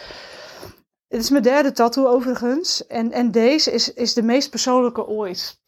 Het 1.07 1.21
is 1.21 1.29
mijn 1.29 1.43
derde 1.43 1.71
tattoo 1.71 2.07
overigens. 2.07 2.87
En, 2.87 3.11
en 3.11 3.31
deze 3.31 3.71
is, 3.71 3.93
is 3.93 4.13
de 4.13 4.23
meest 4.23 4.49
persoonlijke 4.49 5.07
ooit. 5.07 5.60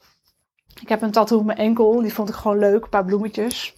Ik 0.84 0.90
heb 0.90 1.02
een 1.02 1.12
tattoo 1.12 1.40
op 1.40 1.46
mijn 1.46 1.58
enkel. 1.58 2.02
Die 2.02 2.14
vond 2.14 2.30
ik 2.30 2.36
gewoon 2.36 2.60
leuk. 2.60 2.84
Een 2.84 2.90
paar 2.90 3.06
bloemetjes. 3.06 3.74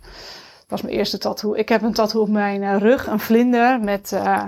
Dat 0.60 0.66
was 0.68 0.82
mijn 0.82 0.96
eerste 0.96 1.18
tattoo. 1.18 1.54
Ik 1.54 1.70
heb 1.70 1.82
een 1.82 1.94
tattoo 1.94 2.22
op 2.22 2.30
mijn 2.30 2.62
uh, 2.62 2.78
rug, 2.78 3.08
een 3.08 3.20
vlinder 3.20 3.80
met 3.80 4.12
uh, 4.12 4.44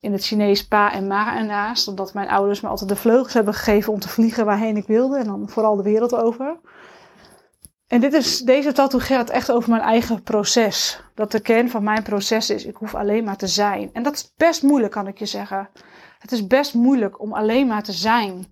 in 0.00 0.12
het 0.12 0.24
Chinees 0.24 0.66
pa 0.66 0.92
en 0.92 1.06
ma 1.06 1.36
ernaast. 1.36 1.88
Omdat 1.88 2.14
mijn 2.14 2.28
ouders 2.28 2.60
me 2.60 2.68
altijd 2.68 2.88
de 2.88 2.96
vleugels 2.96 3.32
hebben 3.32 3.54
gegeven 3.54 3.92
om 3.92 4.00
te 4.00 4.08
vliegen 4.08 4.44
waarheen 4.44 4.76
ik 4.76 4.86
wilde. 4.86 5.18
En 5.18 5.24
dan 5.24 5.48
vooral 5.48 5.76
de 5.76 5.82
wereld 5.82 6.14
over. 6.14 6.60
En 7.86 8.00
dit 8.00 8.12
is, 8.12 8.38
deze 8.38 8.72
tattoo 8.72 9.00
gaat 9.00 9.30
echt 9.30 9.52
over 9.52 9.70
mijn 9.70 9.82
eigen 9.82 10.22
proces. 10.22 11.00
Dat 11.14 11.32
de 11.32 11.40
kern 11.40 11.70
van 11.70 11.84
mijn 11.84 12.02
proces 12.02 12.50
is, 12.50 12.64
ik 12.64 12.76
hoef 12.76 12.94
alleen 12.94 13.24
maar 13.24 13.36
te 13.36 13.46
zijn. 13.46 13.90
En 13.92 14.02
dat 14.02 14.14
is 14.14 14.32
best 14.36 14.62
moeilijk, 14.62 14.92
kan 14.92 15.06
ik 15.06 15.18
je 15.18 15.26
zeggen. 15.26 15.68
Het 16.18 16.32
is 16.32 16.46
best 16.46 16.74
moeilijk 16.74 17.20
om 17.20 17.32
alleen 17.32 17.66
maar 17.66 17.82
te 17.82 17.92
zijn. 17.92 18.46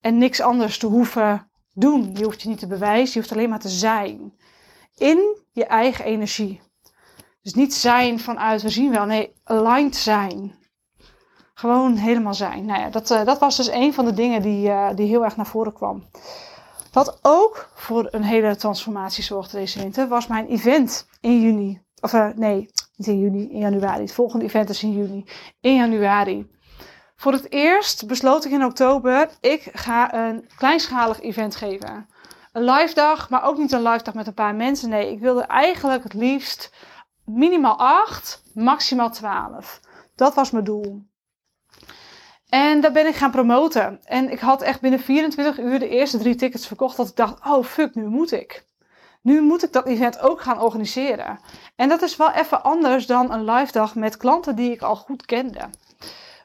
En 0.00 0.18
niks 0.18 0.40
anders 0.40 0.78
te 0.78 0.86
hoeven 0.86 1.45
doen. 1.76 2.10
Je 2.14 2.24
hoeft 2.24 2.42
je 2.42 2.48
niet 2.48 2.58
te 2.58 2.66
bewijzen, 2.66 3.12
je 3.12 3.18
hoeft 3.18 3.32
alleen 3.32 3.48
maar 3.48 3.60
te 3.60 3.68
zijn 3.68 4.32
in 4.96 5.36
je 5.52 5.64
eigen 5.64 6.04
energie. 6.04 6.60
Dus 7.42 7.54
niet 7.54 7.74
zijn 7.74 8.20
vanuit, 8.20 8.62
we 8.62 8.68
zien 8.68 8.90
wel, 8.90 9.04
nee, 9.04 9.32
aligned 9.44 9.96
zijn. 9.96 10.54
Gewoon 11.54 11.96
helemaal 11.96 12.34
zijn. 12.34 12.64
Nou 12.64 12.80
ja, 12.80 12.90
dat, 12.90 13.10
uh, 13.10 13.24
dat 13.24 13.38
was 13.38 13.56
dus 13.56 13.70
een 13.70 13.94
van 13.94 14.04
de 14.04 14.12
dingen 14.12 14.42
die, 14.42 14.68
uh, 14.68 14.90
die 14.94 15.06
heel 15.06 15.24
erg 15.24 15.36
naar 15.36 15.46
voren 15.46 15.72
kwam. 15.72 16.04
Wat 16.92 17.18
ook 17.22 17.70
voor 17.74 18.08
een 18.10 18.22
hele 18.22 18.56
transformatie 18.56 19.24
zorgde 19.24 19.56
deze 19.56 19.78
winter, 19.78 20.08
was 20.08 20.26
mijn 20.26 20.46
event 20.46 21.08
in 21.20 21.40
juni. 21.40 21.80
Of 22.00 22.12
uh, 22.12 22.28
nee, 22.34 22.70
niet 22.96 23.06
in 23.06 23.18
juni, 23.18 23.50
in 23.50 23.58
januari. 23.58 24.02
Het 24.02 24.12
volgende 24.12 24.44
event 24.44 24.68
is 24.68 24.82
in 24.82 24.92
juni. 24.92 25.24
In 25.60 25.74
januari. 25.74 26.50
Voor 27.16 27.32
het 27.32 27.52
eerst 27.52 28.06
besloot 28.06 28.44
ik 28.44 28.50
in 28.50 28.64
oktober, 28.64 29.30
ik 29.40 29.70
ga 29.72 30.14
een 30.14 30.48
kleinschalig 30.56 31.20
event 31.20 31.56
geven 31.56 32.08
een 32.56 32.64
live 32.64 32.94
dag, 32.94 33.30
maar 33.30 33.44
ook 33.44 33.58
niet 33.58 33.72
een 33.72 33.82
live 33.82 34.04
dag 34.04 34.14
met 34.14 34.26
een 34.26 34.34
paar 34.34 34.54
mensen. 34.54 34.88
Nee, 34.88 35.12
ik 35.12 35.20
wilde 35.20 35.42
eigenlijk 35.42 36.02
het 36.02 36.14
liefst 36.14 36.72
minimaal 37.24 37.78
8, 37.78 38.42
maximaal 38.54 39.10
12. 39.10 39.80
Dat 40.14 40.34
was 40.34 40.50
mijn 40.50 40.64
doel. 40.64 41.06
En 42.48 42.80
daar 42.80 42.92
ben 42.92 43.06
ik 43.06 43.14
gaan 43.14 43.30
promoten. 43.30 44.00
En 44.04 44.30
ik 44.30 44.38
had 44.38 44.62
echt 44.62 44.80
binnen 44.80 45.00
24 45.00 45.58
uur 45.58 45.78
de 45.78 45.88
eerste 45.88 46.18
drie 46.18 46.34
tickets 46.34 46.66
verkocht. 46.66 46.96
Dat 46.96 47.08
ik 47.08 47.16
dacht, 47.16 47.46
oh 47.46 47.64
fuck, 47.64 47.94
nu 47.94 48.06
moet 48.06 48.32
ik. 48.32 48.64
Nu 49.22 49.40
moet 49.42 49.62
ik 49.62 49.72
dat 49.72 49.86
event 49.86 50.20
ook 50.20 50.40
gaan 50.40 50.60
organiseren. 50.60 51.40
En 51.74 51.88
dat 51.88 52.02
is 52.02 52.16
wel 52.16 52.30
even 52.30 52.62
anders 52.62 53.06
dan 53.06 53.32
een 53.32 53.44
live 53.44 53.72
dag 53.72 53.94
met 53.94 54.16
klanten 54.16 54.56
die 54.56 54.72
ik 54.72 54.82
al 54.82 54.96
goed 54.96 55.26
kende. 55.26 55.70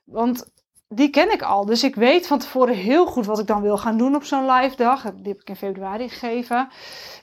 Want 0.05 0.51
die 0.93 1.09
ken 1.09 1.31
ik 1.31 1.41
al. 1.41 1.65
Dus 1.65 1.83
ik 1.83 1.95
weet 1.95 2.27
van 2.27 2.39
tevoren 2.39 2.75
heel 2.75 3.05
goed 3.05 3.25
wat 3.25 3.39
ik 3.39 3.47
dan 3.47 3.61
wil 3.61 3.77
gaan 3.77 3.97
doen 3.97 4.15
op 4.15 4.23
zo'n 4.23 4.51
live 4.51 4.75
dag. 4.75 5.01
Die 5.01 5.31
heb 5.31 5.41
ik 5.41 5.49
in 5.49 5.55
februari 5.55 6.09
gegeven. 6.09 6.69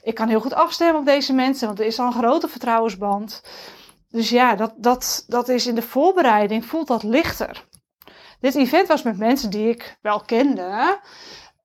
Ik 0.03 0.15
kan 0.15 0.27
heel 0.27 0.39
goed 0.39 0.53
afstemmen 0.53 0.99
op 0.99 1.05
deze 1.05 1.33
mensen, 1.33 1.67
want 1.67 1.79
er 1.79 1.85
is 1.85 1.99
al 1.99 2.05
een 2.05 2.13
grote 2.13 2.47
vertrouwensband. 2.47 3.43
Dus 4.09 4.29
ja, 4.29 4.55
dat, 4.55 4.73
dat, 4.77 5.23
dat 5.27 5.49
is 5.49 5.67
in 5.67 5.75
de 5.75 5.81
voorbereiding, 5.81 6.65
voelt 6.65 6.87
dat 6.87 7.03
lichter. 7.03 7.67
Dit 8.39 8.55
event 8.55 8.87
was 8.87 9.03
met 9.03 9.17
mensen 9.17 9.49
die 9.49 9.69
ik 9.69 9.97
wel 10.01 10.21
kende. 10.21 10.99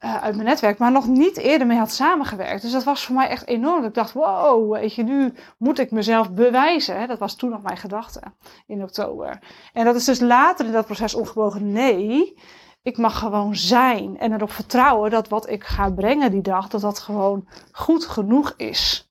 Eh, 0.04 0.22
uit 0.22 0.34
mijn 0.34 0.48
netwerk, 0.48 0.78
maar 0.78 0.92
nog 0.92 1.06
niet 1.06 1.36
eerder 1.36 1.66
mee 1.66 1.78
had 1.78 1.90
samengewerkt. 1.90 2.62
Dus 2.62 2.72
dat 2.72 2.84
was 2.84 3.04
voor 3.04 3.14
mij 3.14 3.28
echt 3.28 3.46
enorm. 3.46 3.84
Ik 3.84 3.94
dacht, 3.94 4.12
wow, 4.12 4.72
weet 4.72 4.94
je, 4.94 5.02
nu 5.02 5.34
moet 5.58 5.78
ik 5.78 5.90
mezelf 5.90 6.30
bewijzen. 6.30 7.08
Dat 7.08 7.18
was 7.18 7.36
toen 7.36 7.50
nog 7.50 7.62
mijn 7.62 7.76
gedachte 7.76 8.20
in 8.66 8.82
oktober. 8.82 9.38
En 9.72 9.84
dat 9.84 9.94
is 9.94 10.04
dus 10.04 10.20
later 10.20 10.66
in 10.66 10.72
dat 10.72 10.86
proces 10.86 11.14
omgebogen. 11.14 11.72
Nee, 11.72 12.34
ik 12.82 12.98
mag 12.98 13.18
gewoon 13.18 13.56
zijn 13.56 14.18
en 14.18 14.32
erop 14.32 14.52
vertrouwen 14.52 15.10
dat 15.10 15.28
wat 15.28 15.48
ik 15.48 15.64
ga 15.64 15.90
brengen 15.90 16.30
die 16.30 16.42
dag, 16.42 16.68
dat 16.68 16.80
dat 16.80 16.98
gewoon 16.98 17.48
goed 17.72 18.04
genoeg 18.06 18.54
is. 18.56 19.10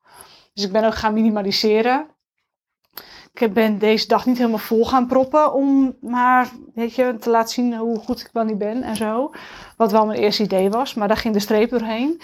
Dus 0.53 0.63
ik 0.63 0.71
ben 0.71 0.83
ook 0.83 0.95
gaan 0.95 1.13
minimaliseren. 1.13 2.07
Ik 3.33 3.53
ben 3.53 3.79
deze 3.79 4.07
dag 4.07 4.25
niet 4.25 4.37
helemaal 4.37 4.57
vol 4.57 4.85
gaan 4.85 5.07
proppen 5.07 5.53
om 5.53 5.95
maar 6.01 6.49
weet 6.73 6.95
je, 6.95 7.17
te 7.19 7.29
laten 7.29 7.53
zien 7.53 7.77
hoe 7.77 7.99
goed 7.99 8.19
ik 8.19 8.29
wel 8.33 8.43
niet 8.43 8.57
ben 8.57 8.83
en 8.83 8.95
zo. 8.95 9.31
Wat 9.77 9.91
wel 9.91 10.05
mijn 10.05 10.19
eerste 10.19 10.43
idee 10.43 10.69
was, 10.69 10.93
maar 10.93 11.07
daar 11.07 11.17
ging 11.17 11.33
de 11.33 11.39
streep 11.39 11.69
doorheen. 11.69 12.21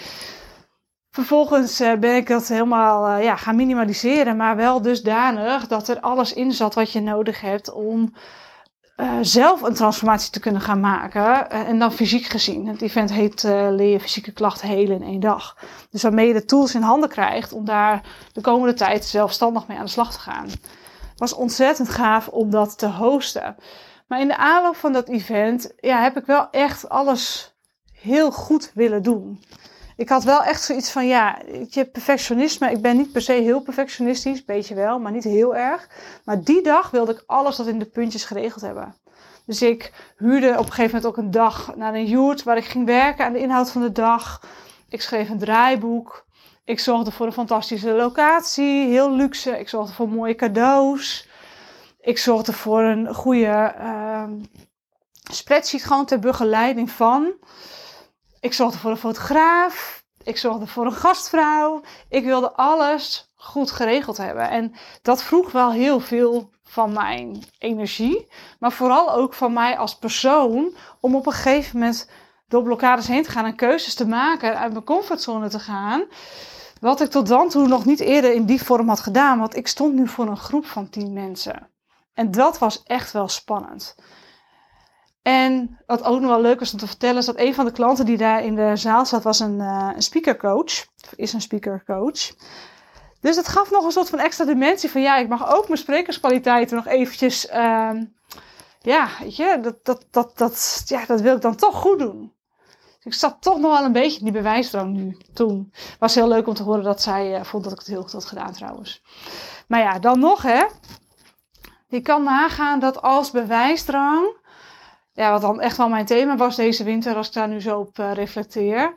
Vervolgens 1.10 1.80
uh, 1.80 1.94
ben 1.94 2.16
ik 2.16 2.28
dat 2.28 2.48
helemaal 2.48 3.18
uh, 3.18 3.24
ja, 3.24 3.36
gaan 3.36 3.56
minimaliseren, 3.56 4.36
maar 4.36 4.56
wel 4.56 4.82
dusdanig 4.82 5.66
dat 5.66 5.88
er 5.88 6.00
alles 6.00 6.32
in 6.32 6.52
zat 6.52 6.74
wat 6.74 6.92
je 6.92 7.00
nodig 7.00 7.40
hebt 7.40 7.72
om 7.72 8.14
uh, 8.96 9.12
zelf 9.20 9.62
een 9.62 9.74
transformatie 9.74 10.30
te 10.30 10.40
kunnen 10.40 10.60
gaan 10.60 10.80
maken. 10.80 11.50
en 11.50 11.78
dan 11.78 11.92
fysiek 11.92 12.24
gezien. 12.24 12.66
Het 12.66 12.82
event 12.82 13.12
heet 13.12 13.42
Leer 13.42 13.90
je 13.90 14.00
fysieke 14.00 14.32
klachten 14.32 14.68
helen 14.68 14.96
in 14.96 15.08
één 15.08 15.20
dag. 15.20 15.56
Dus 15.90 16.02
waarmee 16.02 16.26
je 16.26 16.32
de 16.32 16.44
tools 16.44 16.74
in 16.74 16.82
handen 16.82 17.08
krijgt 17.08 17.52
om 17.52 17.64
daar 17.64 18.02
de 18.32 18.40
komende 18.40 18.74
tijd 18.74 19.04
zelfstandig 19.04 19.66
mee 19.66 19.78
aan 19.78 19.84
de 19.84 19.90
slag 19.90 20.12
te 20.12 20.18
gaan. 20.18 20.48
Was 21.20 21.34
ontzettend 21.34 21.88
gaaf 21.88 22.28
om 22.28 22.50
dat 22.50 22.78
te 22.78 22.88
hosten. 22.88 23.56
Maar 24.06 24.20
in 24.20 24.28
de 24.28 24.36
aanloop 24.36 24.76
van 24.76 24.92
dat 24.92 25.08
event 25.08 25.72
ja, 25.76 26.02
heb 26.02 26.16
ik 26.16 26.26
wel 26.26 26.50
echt 26.50 26.88
alles 26.88 27.54
heel 27.92 28.32
goed 28.32 28.70
willen 28.74 29.02
doen 29.02 29.40
ik 30.00 30.08
had 30.08 30.24
wel 30.24 30.42
echt 30.42 30.62
zoiets 30.62 30.90
van, 30.90 31.06
ja, 31.06 31.38
je 31.68 31.84
perfectionisme. 31.84 32.70
Ik 32.70 32.82
ben 32.82 32.96
niet 32.96 33.12
per 33.12 33.22
se 33.22 33.32
heel 33.32 33.60
perfectionistisch, 33.60 34.44
beetje 34.44 34.74
wel, 34.74 34.98
maar 34.98 35.12
niet 35.12 35.24
heel 35.24 35.56
erg. 35.56 35.88
Maar 36.24 36.42
die 36.42 36.62
dag 36.62 36.90
wilde 36.90 37.12
ik 37.12 37.22
alles 37.26 37.56
tot 37.56 37.66
in 37.66 37.78
de 37.78 37.84
puntjes 37.84 38.24
geregeld 38.24 38.60
hebben. 38.60 38.94
Dus 39.46 39.62
ik 39.62 39.92
huurde 40.16 40.50
op 40.50 40.66
een 40.66 40.72
gegeven 40.72 40.96
moment 40.96 41.06
ook 41.06 41.16
een 41.16 41.30
dag 41.30 41.76
naar 41.76 41.94
een 41.94 42.06
yurt 42.06 42.42
waar 42.42 42.56
ik 42.56 42.64
ging 42.64 42.86
werken 42.86 43.24
aan 43.24 43.32
de 43.32 43.38
inhoud 43.38 43.70
van 43.70 43.82
de 43.82 43.92
dag. 43.92 44.42
Ik 44.88 45.02
schreef 45.02 45.28
een 45.28 45.38
draaiboek. 45.38 46.26
Ik 46.70 46.80
zorgde 46.80 47.10
voor 47.10 47.26
een 47.26 47.32
fantastische 47.32 47.92
locatie, 47.92 48.88
heel 48.88 49.12
luxe. 49.12 49.58
Ik 49.58 49.68
zorgde 49.68 49.92
voor 49.92 50.08
mooie 50.08 50.34
cadeaus. 50.34 51.28
Ik 52.00 52.18
zorgde 52.18 52.52
voor 52.52 52.82
een 52.82 53.14
goede 53.14 53.74
uh, 53.80 54.24
spreadsheet 55.32 55.84
gewoon 55.84 56.04
ter 56.04 56.18
begeleiding 56.18 56.90
van. 56.90 57.32
Ik 58.40 58.52
zorgde 58.52 58.78
voor 58.78 58.90
een 58.90 58.96
fotograaf. 58.96 60.04
Ik 60.22 60.36
zorgde 60.36 60.66
voor 60.66 60.86
een 60.86 60.92
gastvrouw. 60.92 61.80
Ik 62.08 62.24
wilde 62.24 62.52
alles 62.52 63.32
goed 63.34 63.70
geregeld 63.70 64.16
hebben. 64.16 64.50
En 64.50 64.74
dat 65.02 65.22
vroeg 65.22 65.52
wel 65.52 65.72
heel 65.72 66.00
veel 66.00 66.50
van 66.64 66.92
mijn 66.92 67.42
energie. 67.58 68.28
Maar 68.58 68.72
vooral 68.72 69.12
ook 69.12 69.34
van 69.34 69.52
mij 69.52 69.78
als 69.78 69.98
persoon. 69.98 70.74
Om 71.00 71.14
op 71.14 71.26
een 71.26 71.32
gegeven 71.32 71.78
moment 71.78 72.10
door 72.48 72.62
blokkades 72.62 73.06
heen 73.06 73.22
te 73.22 73.30
gaan 73.30 73.44
en 73.44 73.56
keuzes 73.56 73.94
te 73.94 74.06
maken. 74.06 74.58
Uit 74.58 74.72
mijn 74.72 74.84
comfortzone 74.84 75.48
te 75.48 75.58
gaan. 75.58 76.04
Wat 76.80 77.00
ik 77.00 77.10
tot 77.10 77.26
dan 77.26 77.48
toe 77.48 77.68
nog 77.68 77.84
niet 77.84 78.00
eerder 78.00 78.32
in 78.32 78.44
die 78.44 78.62
vorm 78.62 78.88
had 78.88 79.00
gedaan. 79.00 79.38
Want 79.38 79.56
ik 79.56 79.66
stond 79.66 79.94
nu 79.94 80.08
voor 80.08 80.26
een 80.26 80.36
groep 80.36 80.66
van 80.66 80.90
tien 80.90 81.12
mensen. 81.12 81.70
En 82.14 82.30
dat 82.30 82.58
was 82.58 82.82
echt 82.82 83.12
wel 83.12 83.28
spannend. 83.28 83.94
En 85.22 85.78
wat 85.86 86.04
ook 86.04 86.20
nog 86.20 86.30
wel 86.30 86.40
leuk 86.40 86.58
was 86.58 86.72
om 86.72 86.78
te 86.78 86.86
vertellen, 86.86 87.18
is 87.18 87.26
dat 87.26 87.38
een 87.38 87.54
van 87.54 87.64
de 87.64 87.72
klanten 87.72 88.04
die 88.04 88.16
daar 88.16 88.44
in 88.44 88.54
de 88.54 88.76
zaal 88.76 89.06
zat, 89.06 89.22
was 89.22 89.40
een, 89.40 89.58
uh, 89.58 89.90
een 89.94 90.02
speakercoach. 90.02 90.86
Is 91.16 91.32
een 91.32 91.40
speakercoach. 91.40 92.34
Dus 93.20 93.36
het 93.36 93.48
gaf 93.48 93.70
nog 93.70 93.84
een 93.84 93.90
soort 93.90 94.08
van 94.08 94.18
extra 94.18 94.44
dimensie 94.44 94.90
van 94.90 95.00
ja, 95.00 95.16
ik 95.16 95.28
mag 95.28 95.54
ook 95.54 95.68
mijn 95.68 95.80
sprekerskwaliteiten 95.80 96.76
nog 96.76 96.86
eventjes. 96.86 97.50
Uh, 97.50 97.90
ja, 98.80 99.08
weet 99.20 99.36
je, 99.36 99.58
dat, 99.62 99.84
dat, 99.84 100.06
dat, 100.10 100.38
dat, 100.38 100.82
ja, 100.86 101.06
dat 101.06 101.20
wil 101.20 101.36
ik 101.36 101.42
dan 101.42 101.56
toch 101.56 101.74
goed 101.74 101.98
doen. 101.98 102.32
Dus 103.02 103.12
ik 103.12 103.20
zat 103.20 103.36
toch 103.40 103.58
nog 103.58 103.72
wel 103.76 103.84
een 103.84 103.92
beetje 103.92 104.18
in 104.18 104.24
die 104.24 104.32
bewijsdrang 104.32 104.96
nu, 104.96 105.16
toen. 105.34 105.72
Was 105.98 106.14
heel 106.14 106.28
leuk 106.28 106.46
om 106.46 106.54
te 106.54 106.62
horen 106.62 106.82
dat 106.82 107.02
zij 107.02 107.38
uh, 107.38 107.44
vond 107.44 107.64
dat 107.64 107.72
ik 107.72 107.78
het 107.78 107.88
heel 107.88 108.02
goed 108.02 108.12
had 108.12 108.24
gedaan 108.24 108.52
trouwens. 108.52 109.02
Maar 109.68 109.80
ja, 109.80 109.98
dan 109.98 110.18
nog 110.18 110.42
hè. 110.42 110.64
Je 111.88 112.00
kan 112.00 112.22
nagaan 112.22 112.80
dat 112.80 113.02
als 113.02 113.30
bewijsdrang 113.30 114.38
ja, 115.12 115.30
wat 115.30 115.40
dan 115.40 115.60
echt 115.60 115.76
wel 115.76 115.88
mijn 115.88 116.06
thema 116.06 116.36
was 116.36 116.56
deze 116.56 116.84
winter, 116.84 117.16
als 117.16 117.26
ik 117.26 117.32
daar 117.32 117.48
nu 117.48 117.60
zo 117.60 117.78
op 117.78 117.98
uh, 117.98 118.12
reflecteer. 118.12 118.94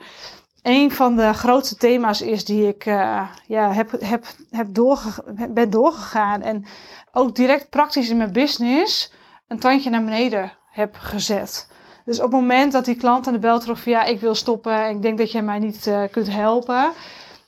Een 0.62 0.92
van 0.92 1.16
de 1.16 1.34
grootste 1.34 1.76
thema's 1.76 2.22
is 2.22 2.46
die 2.46 2.68
ik 2.68 2.86
uh, 2.86 3.28
ja, 3.48 3.74
heb, 3.74 3.92
heb, 4.00 4.26
heb 4.50 4.68
doorge 4.70 5.24
ben 5.50 5.70
doorgegaan. 5.70 6.42
En 6.42 6.66
ook 7.12 7.36
direct 7.36 7.70
praktisch 7.70 8.10
in 8.10 8.18
mijn 8.18 8.32
business 8.32 9.14
een 9.48 9.60
tandje 9.60 9.90
naar 9.90 10.04
beneden 10.04 10.52
heb 10.70 10.96
gezet. 10.96 11.72
Dus 12.06 12.18
op 12.18 12.24
het 12.24 12.42
moment 12.42 12.72
dat 12.72 12.86
die 12.86 12.96
klant 12.96 13.28
aan 13.28 13.34
de 13.34 13.40
bel 13.40 13.60
trok 13.60 13.78
van 13.78 13.92
ja, 13.92 14.04
ik 14.04 14.20
wil 14.20 14.36
stoppen 14.36 14.84
en 14.84 14.96
ik 14.96 15.02
denk 15.02 15.18
dat 15.18 15.32
jij 15.32 15.42
mij 15.42 15.60
niet 15.60 15.88
uh, 15.88 16.04
kunt 16.12 16.30
helpen, 16.30 16.92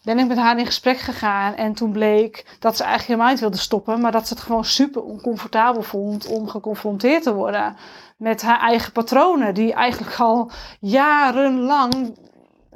ben 0.04 0.20
ik 0.20 0.28
met 0.28 0.38
haar 0.38 0.58
in 0.58 0.66
gesprek 0.66 0.98
gegaan. 0.98 1.54
En 1.56 1.74
toen 1.74 1.92
bleek 1.92 2.46
dat 2.60 2.76
ze 2.76 2.84
eigenlijk 2.84 3.12
helemaal 3.12 3.32
niet 3.32 3.40
wilde 3.40 3.58
stoppen, 3.58 4.02
maar 4.02 4.12
dat 4.12 4.28
ze 4.28 4.34
het 4.34 4.44
gewoon 4.44 4.66
super 4.66 5.04
oncomfortabel 5.04 5.82
vond 5.82 6.28
om 6.28 6.48
geconfronteerd 6.48 7.24
te 7.24 7.34
worden 7.34 7.76
met 8.18 8.42
haar 8.42 8.60
eigen 8.60 8.92
patronen, 8.92 9.54
die 9.54 9.74
eigenlijk 9.74 10.20
al 10.20 10.52
jarenlang 10.80 12.18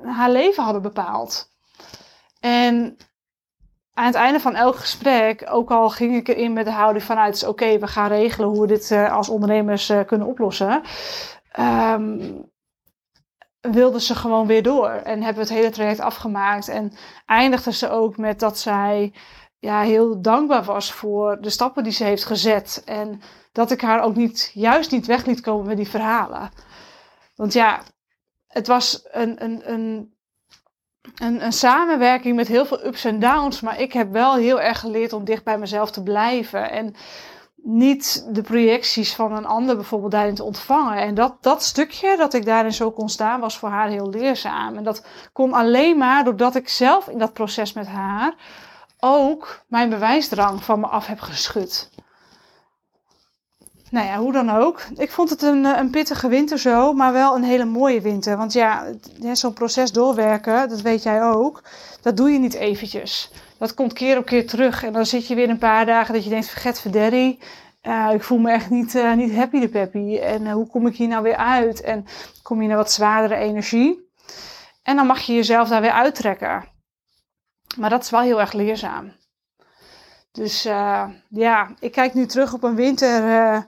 haar 0.03 0.31
leven 0.31 0.63
hadden 0.63 0.81
bepaald. 0.81 1.49
En 2.39 2.97
aan 3.93 4.05
het 4.05 4.15
einde 4.15 4.39
van 4.39 4.55
elk 4.55 4.75
gesprek, 4.75 5.47
ook 5.49 5.71
al 5.71 5.89
ging 5.89 6.15
ik 6.15 6.27
erin 6.27 6.53
met 6.53 6.65
de 6.65 6.71
houding 6.71 7.03
vanuit, 7.03 7.47
oké, 7.47 7.79
we 7.79 7.87
gaan 7.87 8.07
regelen 8.07 8.49
hoe 8.49 8.61
we 8.61 8.67
dit 8.67 8.91
uh, 8.91 9.15
als 9.15 9.29
ondernemers 9.29 9.89
uh, 9.89 9.99
kunnen 10.05 10.27
oplossen, 10.27 10.81
um, 11.59 12.51
wilde 13.61 14.01
ze 14.01 14.15
gewoon 14.15 14.47
weer 14.47 14.63
door 14.63 14.89
en 14.89 15.21
hebben 15.23 15.43
het 15.43 15.51
hele 15.51 15.69
traject 15.69 15.99
afgemaakt. 15.99 16.67
En 16.67 16.93
eindigde 17.25 17.73
ze 17.73 17.89
ook 17.89 18.17
met 18.17 18.39
dat 18.39 18.59
zij 18.59 19.13
ja, 19.59 19.81
heel 19.81 20.21
dankbaar 20.21 20.63
was 20.63 20.91
voor 20.91 21.41
de 21.41 21.49
stappen 21.49 21.83
die 21.83 21.93
ze 21.93 22.03
heeft 22.03 22.25
gezet. 22.25 22.81
En 22.85 23.21
dat 23.51 23.71
ik 23.71 23.81
haar 23.81 24.03
ook 24.03 24.15
niet, 24.15 24.51
juist 24.53 24.91
niet 24.91 25.05
weg 25.05 25.25
liet 25.25 25.41
komen 25.41 25.67
met 25.67 25.77
die 25.77 25.89
verhalen. 25.89 26.51
Want 27.35 27.53
ja, 27.53 27.81
het 28.47 28.67
was 28.67 29.07
een, 29.11 29.43
een, 29.43 29.71
een, 29.71 30.13
een, 31.15 31.43
een 31.43 31.53
samenwerking 31.53 32.35
met 32.35 32.47
heel 32.47 32.65
veel 32.65 32.85
ups 32.85 33.05
en 33.05 33.19
downs. 33.19 33.61
Maar 33.61 33.79
ik 33.79 33.93
heb 33.93 34.11
wel 34.11 34.35
heel 34.35 34.61
erg 34.61 34.79
geleerd 34.79 35.13
om 35.13 35.23
dicht 35.23 35.43
bij 35.43 35.57
mezelf 35.57 35.91
te 35.91 36.03
blijven. 36.03 36.71
En 36.71 36.95
niet 37.63 38.27
de 38.29 38.41
projecties 38.41 39.15
van 39.15 39.35
een 39.35 39.45
ander 39.45 39.75
bijvoorbeeld 39.75 40.11
daarin 40.11 40.35
te 40.35 40.43
ontvangen. 40.43 40.97
En 40.97 41.13
dat, 41.13 41.35
dat 41.41 41.63
stukje 41.63 42.17
dat 42.17 42.33
ik 42.33 42.45
daarin 42.45 42.73
zo 42.73 42.91
kon 42.91 43.09
staan, 43.09 43.39
was 43.39 43.57
voor 43.57 43.69
haar 43.69 43.89
heel 43.89 44.09
leerzaam. 44.09 44.77
En 44.77 44.83
dat 44.83 45.05
kon 45.33 45.53
alleen 45.53 45.97
maar 45.97 46.23
doordat 46.23 46.55
ik 46.55 46.69
zelf 46.69 47.07
in 47.07 47.17
dat 47.17 47.33
proces 47.33 47.73
met 47.73 47.87
haar 47.87 48.33
ook 48.99 49.63
mijn 49.67 49.89
bewijsdrang 49.89 50.63
van 50.63 50.79
me 50.79 50.87
af 50.87 51.07
heb 51.07 51.19
geschud. 51.19 51.89
Nou 53.91 54.07
ja, 54.07 54.17
hoe 54.17 54.31
dan 54.31 54.49
ook. 54.49 54.81
Ik 54.97 55.11
vond 55.11 55.29
het 55.29 55.41
een, 55.41 55.65
een 55.65 55.89
pittige 55.89 56.27
winter 56.27 56.59
zo, 56.59 56.93
maar 56.93 57.13
wel 57.13 57.35
een 57.35 57.43
hele 57.43 57.65
mooie 57.65 58.01
winter. 58.01 58.37
Want 58.37 58.53
ja, 58.53 58.85
zo'n 59.33 59.53
proces 59.53 59.91
doorwerken, 59.91 60.69
dat 60.69 60.81
weet 60.81 61.03
jij 61.03 61.23
ook, 61.23 61.63
dat 62.01 62.17
doe 62.17 62.29
je 62.29 62.39
niet 62.39 62.53
eventjes. 62.53 63.31
Dat 63.57 63.73
komt 63.73 63.93
keer 63.93 64.17
op 64.17 64.25
keer 64.25 64.47
terug. 64.47 64.83
En 64.83 64.93
dan 64.93 65.05
zit 65.05 65.27
je 65.27 65.35
weer 65.35 65.49
een 65.49 65.57
paar 65.57 65.85
dagen 65.85 66.13
dat 66.13 66.23
je 66.23 66.29
denkt, 66.29 66.47
verget 66.47 66.79
verderrie. 66.81 67.39
Uh, 67.83 68.09
ik 68.13 68.23
voel 68.23 68.37
me 68.37 68.51
echt 68.51 68.69
niet, 68.69 68.95
uh, 68.95 69.13
niet 69.13 69.35
happy 69.35 69.59
de 69.59 69.69
peppy. 69.69 70.17
En 70.17 70.51
hoe 70.51 70.67
kom 70.67 70.87
ik 70.87 70.95
hier 70.95 71.07
nou 71.07 71.23
weer 71.23 71.35
uit? 71.35 71.81
En 71.81 72.05
kom 72.43 72.61
je 72.61 72.67
naar 72.67 72.77
wat 72.77 72.91
zwaardere 72.91 73.35
energie. 73.35 74.09
En 74.83 74.95
dan 74.95 75.05
mag 75.05 75.21
je 75.21 75.33
jezelf 75.33 75.69
daar 75.69 75.81
weer 75.81 75.91
uittrekken. 75.91 76.67
Maar 77.77 77.89
dat 77.89 78.03
is 78.03 78.09
wel 78.09 78.21
heel 78.21 78.39
erg 78.39 78.53
leerzaam. 78.53 79.11
Dus 80.31 80.65
uh, 80.65 81.05
ja, 81.29 81.73
ik 81.79 81.91
kijk 81.91 82.13
nu 82.13 82.25
terug 82.25 82.53
op 82.53 82.63
een 82.63 82.75
winter 82.75 83.23
uh, 83.23 83.61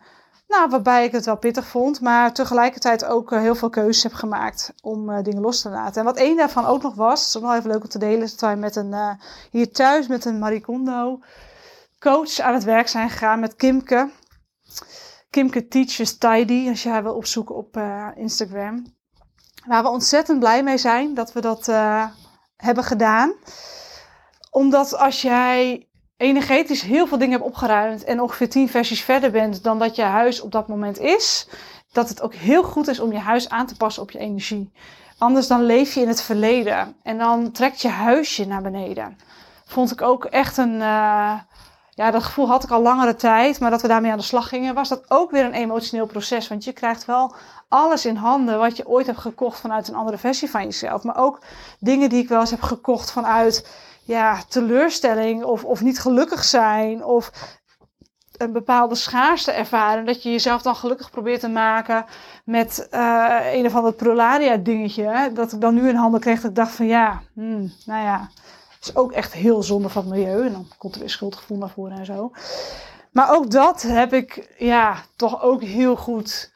nou, 0.47 0.69
waarbij 0.69 1.05
ik 1.05 1.11
het 1.11 1.25
wel 1.25 1.37
pittig 1.37 1.65
vond, 1.65 2.01
maar 2.01 2.33
tegelijkertijd 2.33 3.05
ook 3.05 3.31
uh, 3.31 3.39
heel 3.39 3.55
veel 3.55 3.69
keuzes 3.69 4.03
heb 4.03 4.13
gemaakt 4.13 4.73
om 4.81 5.23
dingen 5.23 5.41
los 5.41 5.61
te 5.61 5.69
laten. 5.69 5.99
En 5.99 6.05
wat 6.05 6.17
één 6.17 6.37
daarvan 6.37 6.65
ook 6.65 6.81
nog 6.81 6.95
was, 6.95 7.25
is 7.25 7.41
wel 7.41 7.55
even 7.55 7.69
leuk 7.69 7.83
om 7.83 7.89
te 7.89 7.99
delen, 7.99 8.21
is 8.21 8.31
dat 8.31 8.39
wij 8.39 8.55
met 8.55 8.75
een, 8.75 9.19
hier 9.51 9.71
thuis 9.71 10.07
met 10.07 10.25
een 10.25 10.39
Maricondo 10.39 11.19
coach 11.99 12.39
aan 12.39 12.53
het 12.53 12.63
werk 12.63 12.87
zijn 12.87 13.09
gegaan 13.09 13.39
met 13.39 13.55
Kimke. 13.55 14.09
Kimke 15.29 15.67
Teaches 15.67 16.17
Tidy, 16.17 16.69
als 16.69 16.83
je 16.83 16.89
haar 16.89 17.03
wil 17.03 17.15
opzoeken 17.15 17.55
op 17.55 17.79
Instagram. 18.15 18.95
Waar 19.67 19.83
we 19.83 19.89
ontzettend 19.89 20.39
blij 20.39 20.63
mee 20.63 20.77
zijn 20.77 21.13
dat 21.13 21.33
we 21.33 21.41
dat 21.41 21.65
hebben 22.55 22.83
gedaan 22.83 23.33
omdat 24.51 24.97
als 24.97 25.21
jij 25.21 25.89
energetisch 26.21 26.81
heel 26.81 27.07
veel 27.07 27.17
dingen 27.17 27.33
hebt 27.33 27.45
opgeruimd 27.45 28.03
en 28.03 28.21
ongeveer 28.21 28.49
tien 28.49 28.69
versies 28.69 29.01
verder 29.01 29.31
bent 29.31 29.63
dan 29.63 29.79
dat 29.79 29.95
je 29.95 30.01
huis 30.01 30.41
op 30.41 30.51
dat 30.51 30.67
moment 30.67 30.99
is, 30.99 31.47
dat 31.91 32.09
het 32.09 32.21
ook 32.21 32.33
heel 32.33 32.63
goed 32.63 32.87
is 32.87 32.99
om 32.99 33.11
je 33.11 33.19
huis 33.19 33.49
aan 33.49 33.65
te 33.65 33.75
passen 33.75 34.03
op 34.03 34.11
je 34.11 34.19
energie. 34.19 34.71
Anders 35.17 35.47
dan 35.47 35.63
leef 35.63 35.93
je 35.93 36.01
in 36.01 36.07
het 36.07 36.21
verleden 36.21 36.95
en 37.03 37.17
dan 37.17 37.51
trekt 37.51 37.81
je 37.81 37.87
huisje 37.87 38.45
naar 38.45 38.61
beneden. 38.61 39.17
Vond 39.65 39.91
ik 39.91 40.01
ook 40.01 40.25
echt 40.25 40.57
een, 40.57 40.75
uh, 40.75 41.33
ja, 41.93 42.11
dat 42.11 42.23
gevoel 42.23 42.47
had 42.47 42.63
ik 42.63 42.69
al 42.69 42.81
langere 42.81 43.15
tijd, 43.15 43.59
maar 43.59 43.69
dat 43.69 43.81
we 43.81 43.87
daarmee 43.87 44.11
aan 44.11 44.17
de 44.17 44.23
slag 44.23 44.47
gingen, 44.47 44.73
was 44.73 44.89
dat 44.89 45.03
ook 45.07 45.31
weer 45.31 45.45
een 45.45 45.53
emotioneel 45.53 46.05
proces. 46.05 46.47
Want 46.47 46.63
je 46.63 46.73
krijgt 46.73 47.05
wel 47.05 47.35
alles 47.67 48.05
in 48.05 48.15
handen 48.15 48.59
wat 48.59 48.77
je 48.77 48.87
ooit 48.87 49.05
hebt 49.05 49.19
gekocht 49.19 49.59
vanuit 49.59 49.87
een 49.87 49.95
andere 49.95 50.17
versie 50.17 50.49
van 50.49 50.63
jezelf. 50.63 51.03
Maar 51.03 51.17
ook 51.17 51.39
dingen 51.79 52.09
die 52.09 52.23
ik 52.23 52.29
wel 52.29 52.39
eens 52.39 52.51
heb 52.51 52.61
gekocht 52.61 53.11
vanuit 53.11 53.67
ja, 54.03 54.37
teleurstelling 54.47 55.43
of, 55.43 55.63
of 55.63 55.81
niet 55.81 55.99
gelukkig 55.99 56.43
zijn 56.43 57.03
of 57.03 57.31
een 58.37 58.51
bepaalde 58.51 58.95
schaarste 58.95 59.51
ervaren. 59.51 60.05
Dat 60.05 60.23
je 60.23 60.31
jezelf 60.31 60.61
dan 60.61 60.75
gelukkig 60.75 61.09
probeert 61.09 61.39
te 61.39 61.49
maken 61.49 62.05
met 62.45 62.87
uh, 62.91 63.37
een 63.53 63.65
of 63.65 63.75
ander 63.75 63.93
prolaria 63.93 64.57
dingetje. 64.57 65.31
Dat 65.33 65.51
ik 65.51 65.61
dan 65.61 65.73
nu 65.73 65.89
in 65.89 65.95
handen 65.95 66.19
kreeg 66.19 66.41
dat 66.41 66.49
ik 66.49 66.55
dacht 66.55 66.75
van 66.75 66.87
ja, 66.87 67.21
hmm, 67.33 67.73
nou 67.85 68.03
ja, 68.03 68.29
is 68.87 68.95
ook 68.95 69.11
echt 69.11 69.33
heel 69.33 69.63
zonde 69.63 69.89
van 69.89 70.01
het 70.01 70.11
milieu. 70.11 70.45
En 70.45 70.51
dan 70.51 70.67
komt 70.77 70.93
er 70.93 70.99
weer 70.99 71.09
schuldgevoel 71.09 71.57
naar 71.57 71.69
voren 71.69 71.97
en 71.97 72.05
zo. 72.05 72.31
Maar 73.11 73.31
ook 73.31 73.51
dat 73.51 73.81
heb 73.81 74.13
ik 74.13 74.55
ja, 74.57 74.95
toch 75.15 75.41
ook 75.41 75.61
heel 75.61 75.95
goed. 75.95 76.53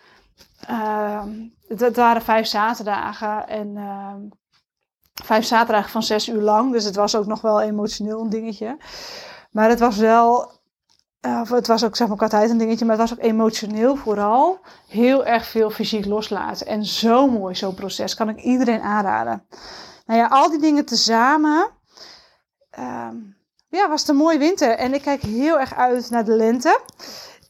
Uh, 0.70 1.24
het, 1.68 1.96
waren 1.96 2.22
vijf 2.22 2.48
zaterdagen 2.48 3.48
en 3.48 3.68
uh, 3.68 4.14
vijf 5.24 5.46
zaterdagen 5.46 5.90
van 5.90 6.04
zes 6.04 6.28
uur 6.28 6.42
lang. 6.42 6.72
Dus 6.72 6.84
het 6.84 6.96
was 6.96 7.16
ook 7.16 7.26
nog 7.26 7.42
wel 7.42 7.62
emotioneel 7.62 8.22
een 8.22 8.30
dingetje. 8.30 8.78
Maar 9.52 9.70
het 9.70 9.80
was 9.80 9.98
wel, 9.98 10.52
uh, 11.26 11.52
het 11.52 11.68
was 11.68 11.84
ook 11.84 11.96
zeg 11.96 12.08
maar 12.08 12.18
qua 12.18 12.28
tijd 12.28 12.50
een 12.50 12.58
dingetje, 12.58 12.86
maar 12.86 12.98
het 12.98 13.10
was 13.10 13.18
ook 13.18 13.26
emotioneel 13.26 13.96
vooral 13.96 14.60
heel 14.88 15.26
erg 15.26 15.46
veel 15.46 15.70
fysiek 15.70 16.06
loslaten. 16.06 16.68
En 16.68 16.86
zo 16.86 17.28
mooi 17.30 17.56
zo'n 17.56 17.74
proces, 17.76 18.16
kan 18.16 18.30
ik 18.30 18.42
iedereen 18.42 18.82
aanraden. 18.82 19.46
Nou 20.06 20.20
ja, 20.20 20.28
al 20.28 20.50
die 20.50 20.60
dingen 20.60 20.86
tezamen, 20.86 21.68
uh, 22.80 23.08
ja, 23.70 23.90
was 23.90 24.00
het 24.00 24.10
een 24.10 24.16
mooie 24.16 24.38
winter. 24.38 24.70
En 24.70 24.94
ik 24.94 25.02
kijk 25.02 25.22
heel 25.22 25.60
erg 25.60 25.76
uit 25.76 26.10
naar 26.10 26.26
de 26.26 26.36
lente. 26.36 26.80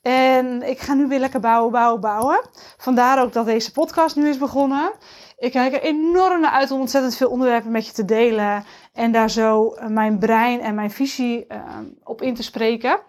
En 0.01 0.69
ik 0.69 0.79
ga 0.79 0.93
nu 0.93 1.07
weer 1.07 1.19
lekker 1.19 1.39
bouwen, 1.39 1.71
bouwen, 1.71 2.01
bouwen. 2.01 2.41
Vandaar 2.77 3.21
ook 3.21 3.33
dat 3.33 3.45
deze 3.45 3.71
podcast 3.71 4.15
nu 4.15 4.29
is 4.29 4.37
begonnen. 4.37 4.91
Ik 5.37 5.51
kijk 5.51 5.73
er 5.73 5.81
enorm 5.81 6.41
naar 6.41 6.51
uit 6.51 6.71
om 6.71 6.79
ontzettend 6.79 7.15
veel 7.15 7.29
onderwerpen 7.29 7.71
met 7.71 7.87
je 7.87 7.93
te 7.93 8.05
delen. 8.05 8.63
En 8.93 9.11
daar 9.11 9.29
zo 9.29 9.71
eh, 9.71 9.87
mijn 9.87 10.19
brein 10.19 10.61
en 10.61 10.75
mijn 10.75 10.91
visie 10.91 11.45
uh, 11.49 11.57
op 12.03 12.21
in 12.21 12.35
te 12.35 12.43
spreken. 12.43 12.99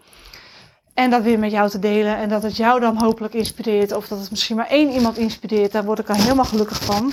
En 0.95 1.11
dat 1.11 1.23
weer 1.23 1.39
met 1.39 1.51
jou 1.51 1.71
te 1.71 1.79
delen. 1.79 2.17
En 2.17 2.29
dat 2.29 2.43
het 2.43 2.57
jou 2.57 2.81
dan 2.81 3.03
hopelijk 3.03 3.35
inspireert. 3.35 3.93
Of 3.93 4.09
dat 4.09 4.19
het 4.19 4.31
misschien 4.31 4.57
maar 4.57 4.69
één 4.69 4.91
iemand 4.91 5.17
inspireert. 5.17 5.73
Daar 5.73 5.85
word 5.85 5.99
ik 5.99 6.09
al 6.09 6.15
helemaal 6.15 6.45
gelukkig 6.45 6.85
van. 6.85 7.13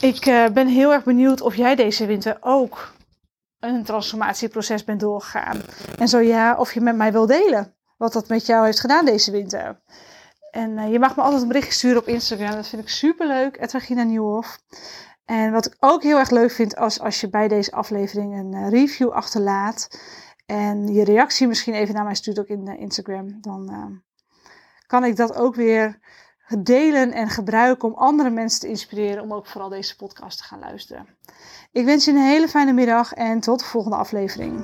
Ik 0.00 0.26
uh, 0.26 0.48
ben 0.48 0.66
heel 0.66 0.92
erg 0.92 1.04
benieuwd 1.04 1.40
of 1.40 1.54
jij 1.54 1.74
deze 1.74 2.06
winter 2.06 2.36
ook 2.40 2.92
een 3.60 3.84
transformatieproces 3.84 4.84
bent 4.84 5.00
doorgegaan. 5.00 5.60
En 5.98 6.08
zo 6.08 6.18
ja, 6.18 6.56
of 6.56 6.74
je 6.74 6.80
met 6.80 6.96
mij 6.96 7.12
wil 7.12 7.26
delen 7.26 7.74
wat 7.96 8.12
dat 8.12 8.28
met 8.28 8.46
jou 8.46 8.64
heeft 8.64 8.80
gedaan 8.80 9.04
deze 9.04 9.30
winter. 9.30 9.80
En 10.50 10.70
uh, 10.70 10.92
je 10.92 10.98
mag 10.98 11.16
me 11.16 11.22
altijd 11.22 11.42
een 11.42 11.48
berichtje 11.48 11.72
sturen 11.72 11.98
op 11.98 12.08
Instagram. 12.08 12.50
Dat 12.50 12.68
vind 12.68 12.82
ik 12.82 12.88
super 12.88 13.26
leuk. 13.26 13.56
Regina 13.72 14.02
Nieuwhof. 14.02 14.58
En 15.24 15.52
wat 15.52 15.66
ik 15.66 15.76
ook 15.80 16.02
heel 16.02 16.18
erg 16.18 16.30
leuk 16.30 16.50
vind, 16.50 16.76
als, 16.76 17.00
als 17.00 17.20
je 17.20 17.28
bij 17.28 17.48
deze 17.48 17.72
aflevering 17.72 18.38
een 18.38 18.54
uh, 18.54 18.68
review 18.68 19.10
achterlaat. 19.10 20.00
En 20.46 20.92
je 20.92 21.04
reactie 21.04 21.46
misschien 21.46 21.74
even 21.74 21.94
naar 21.94 22.04
mij 22.04 22.14
stuurt 22.14 22.38
ook 22.38 22.48
in 22.48 22.78
Instagram. 22.78 23.38
Dan 23.40 24.02
kan 24.86 25.04
ik 25.04 25.16
dat 25.16 25.36
ook 25.36 25.54
weer 25.54 25.98
delen 26.58 27.12
en 27.12 27.28
gebruiken 27.28 27.88
om 27.88 27.94
andere 27.94 28.30
mensen 28.30 28.60
te 28.60 28.68
inspireren 28.68 29.22
om 29.22 29.32
ook 29.32 29.46
vooral 29.46 29.68
deze 29.68 29.96
podcast 29.96 30.38
te 30.38 30.44
gaan 30.44 30.58
luisteren. 30.58 31.06
Ik 31.72 31.84
wens 31.84 32.04
je 32.04 32.10
een 32.10 32.16
hele 32.16 32.48
fijne 32.48 32.72
middag 32.72 33.12
en 33.12 33.40
tot 33.40 33.58
de 33.58 33.64
volgende 33.64 33.96
aflevering. 33.96 34.60